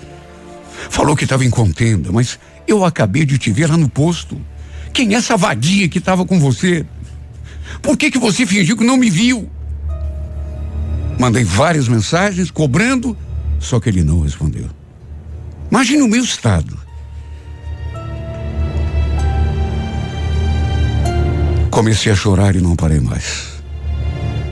[0.89, 4.39] Falou que estava em contenda, mas eu acabei de te ver lá no posto.
[4.93, 6.85] Quem é essa vadia que estava com você?
[7.81, 9.49] Por que que você fingiu que não me viu?
[11.19, 13.17] Mandei várias mensagens cobrando,
[13.59, 14.69] só que ele não respondeu.
[15.69, 16.79] Imagine o meu estado.
[21.69, 23.46] Comecei a chorar e não parei mais.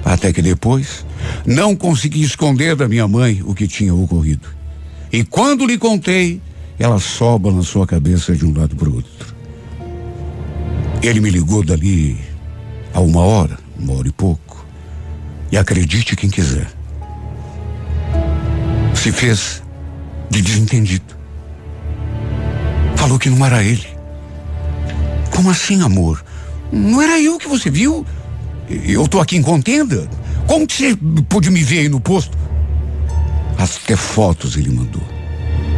[0.05, 1.03] Até que depois,
[1.47, 4.47] não consegui esconder da minha mãe o que tinha ocorrido.
[5.11, 6.39] E quando lhe contei,
[6.77, 9.35] ela soba na sua cabeça de um lado para o outro.
[11.01, 12.19] Ele me ligou dali
[12.93, 14.65] a uma hora, uma hora e pouco.
[15.51, 16.69] E acredite quem quiser.
[18.93, 19.63] Se fez
[20.29, 21.15] de desentendido.
[22.95, 23.87] Falou que não era ele.
[25.33, 26.23] Como assim, amor?
[26.71, 28.05] Não era eu que você viu?
[28.69, 30.09] Eu tô aqui em contenda?
[30.47, 30.97] Como que você
[31.29, 32.37] pôde me ver aí no posto?
[33.57, 35.03] Até fotos ele mandou.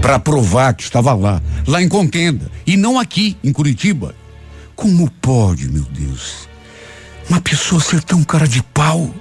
[0.02, 2.50] Para provar que estava lá, lá em contenda.
[2.66, 4.16] E não aqui, em Curitiba.
[4.76, 6.48] Como pode, meu Deus?
[7.30, 9.14] Uma pessoa ser tão cara de pau?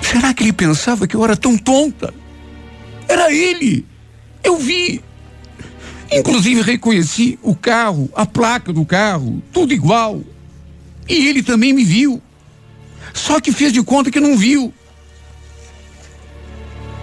[0.00, 2.12] Será que ele pensava que eu era tão tonta?
[3.08, 3.84] Era ele!
[4.42, 5.02] Eu vi!
[6.12, 10.20] Inclusive reconheci o carro, a placa do carro, tudo igual.
[11.08, 12.22] E ele também me viu.
[13.12, 14.72] Só que fez de conta que não viu.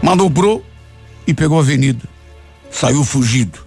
[0.02, 0.66] Manobrou
[1.28, 2.08] e pegou a avenida.
[2.70, 3.60] Saiu fugido.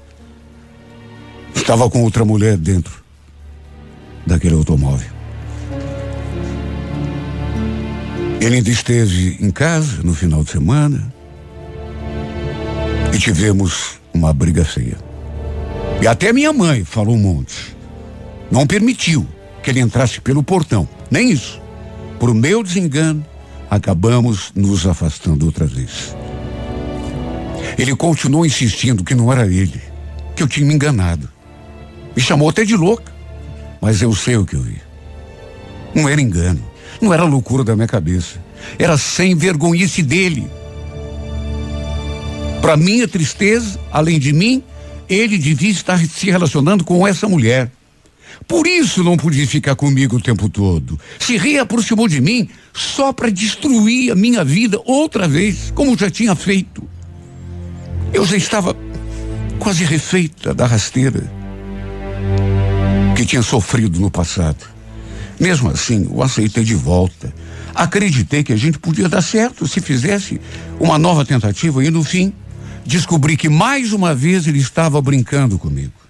[1.55, 3.03] Estava com outra mulher dentro
[4.27, 5.15] daquele automóvel.
[8.41, 11.13] Ele ainda esteve em casa no final de semana
[13.15, 14.99] e tivemos uma briga feia.
[16.03, 17.75] E até minha mãe falou um monte.
[18.51, 19.27] Não permitiu
[19.65, 20.87] que ele entrasse pelo portão.
[21.11, 21.61] Nem isso.
[22.21, 23.25] Por meu desengano,
[23.71, 26.15] acabamos nos afastando outra vez.
[27.79, 29.81] Ele continuou insistindo que não era ele,
[30.37, 31.29] que eu tinha me enganado.
[32.15, 33.13] Me chamou até de louca,
[33.81, 34.81] mas eu sei o que eu vi.
[35.95, 36.63] Não era engano,
[37.01, 38.39] não era loucura da minha cabeça,
[38.79, 40.49] era sem vergonhice dele.
[42.61, 44.63] Para minha tristeza, além de mim,
[45.09, 47.71] ele devia estar se relacionando com essa mulher.
[48.47, 50.99] Por isso não podia ficar comigo o tempo todo.
[51.19, 56.35] Se reaproximou de mim só para destruir a minha vida outra vez, como já tinha
[56.35, 56.87] feito.
[58.13, 58.77] Eu já estava
[59.59, 61.31] quase refeita da rasteira
[63.17, 64.67] que tinha sofrido no passado.
[65.41, 67.35] Mesmo assim, o aceitei de volta.
[67.75, 70.41] Acreditei que a gente podia dar certo se fizesse
[70.79, 72.33] uma nova tentativa e no fim
[72.87, 76.04] descobri que mais uma vez ele estava brincando comigo.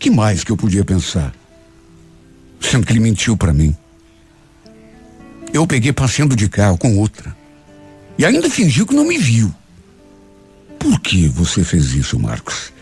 [0.00, 1.34] Que mais que eu podia pensar?
[2.58, 3.76] Sendo que ele mentiu para mim.
[5.52, 7.36] Eu peguei passeando de carro com outra.
[8.16, 9.54] E ainda fingiu que não me viu.
[10.78, 12.72] Por que você fez isso, Marcos?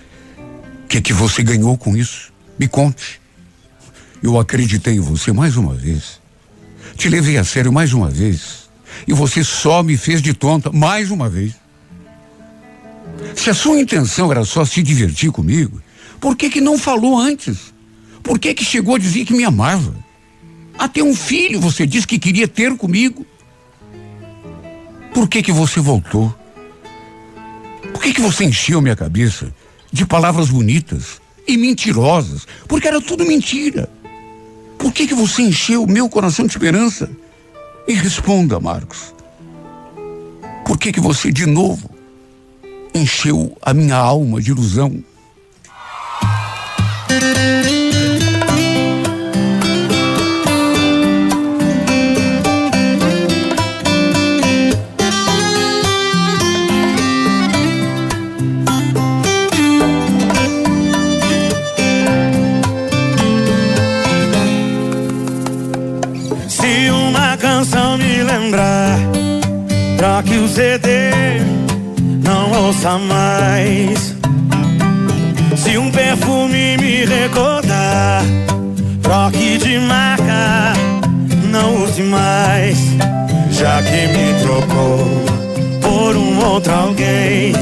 [0.85, 2.33] O que, que você ganhou com isso?
[2.57, 3.21] Me conte.
[4.23, 6.21] Eu acreditei em você mais uma vez.
[6.97, 8.71] Te levei a sério mais uma vez.
[9.09, 11.55] E você só me fez de tonta mais uma vez.
[13.35, 15.83] Se a sua intenção era só se divertir comigo,
[16.21, 17.75] por que que não falou antes?
[18.23, 19.95] Por que que chegou a dizer que me amava?
[20.79, 23.27] Até um filho você disse que queria ter comigo.
[25.15, 26.35] Por que que você voltou?
[27.93, 29.53] Por que que você encheu minha cabeça
[29.93, 32.47] de palavras bonitas e mentirosas?
[32.67, 33.91] Porque era tudo mentira.
[34.79, 37.11] Por que que você encheu meu coração de esperança?
[37.87, 39.15] E responda, Marcos.
[40.65, 41.99] Por que que você de novo
[42.95, 45.03] encheu a minha alma de ilusão.
[69.99, 71.11] Troque o CD
[72.23, 74.18] não ouça mais.
[75.69, 78.23] Se um perfume me recordar,
[79.03, 80.73] troque de marca,
[81.51, 82.79] não use mais.
[83.51, 85.05] Já que me trocou
[85.83, 87.53] por um outro alguém,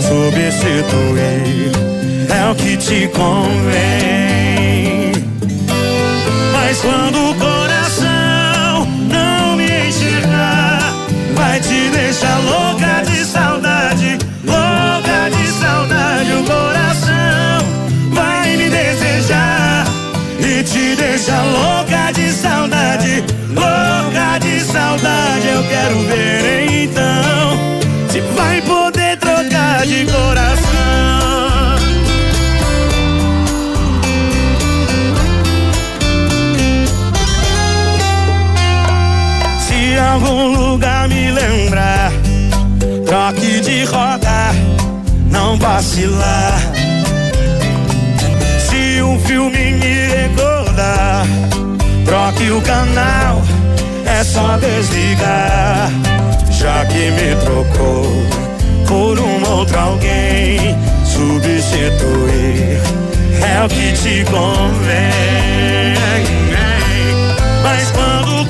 [0.00, 1.70] substituir
[2.36, 3.52] é o que te convém.
[6.52, 10.80] Mas quando o coração não me enxergar,
[11.36, 12.71] vai te deixar louca
[25.62, 26.92] Eu quero ver então
[29.86, 30.68] de coração.
[39.60, 42.12] Se algum lugar me lembrar,
[43.06, 44.54] troque de rota,
[45.30, 46.60] não vacilar.
[48.68, 51.26] Se um filme me recordar,
[52.04, 53.42] troque o canal,
[54.22, 55.90] é só desligar.
[56.50, 58.06] Já que me trocou
[58.86, 62.80] por um outro alguém, substituir
[63.42, 65.92] é o que te convém.
[67.64, 68.48] Mas quando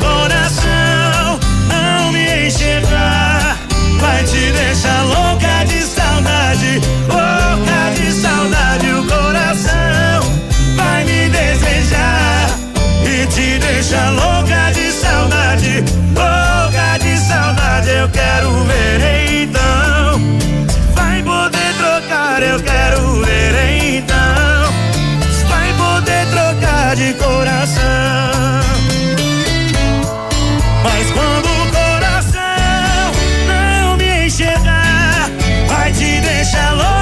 [36.44, 37.01] shallow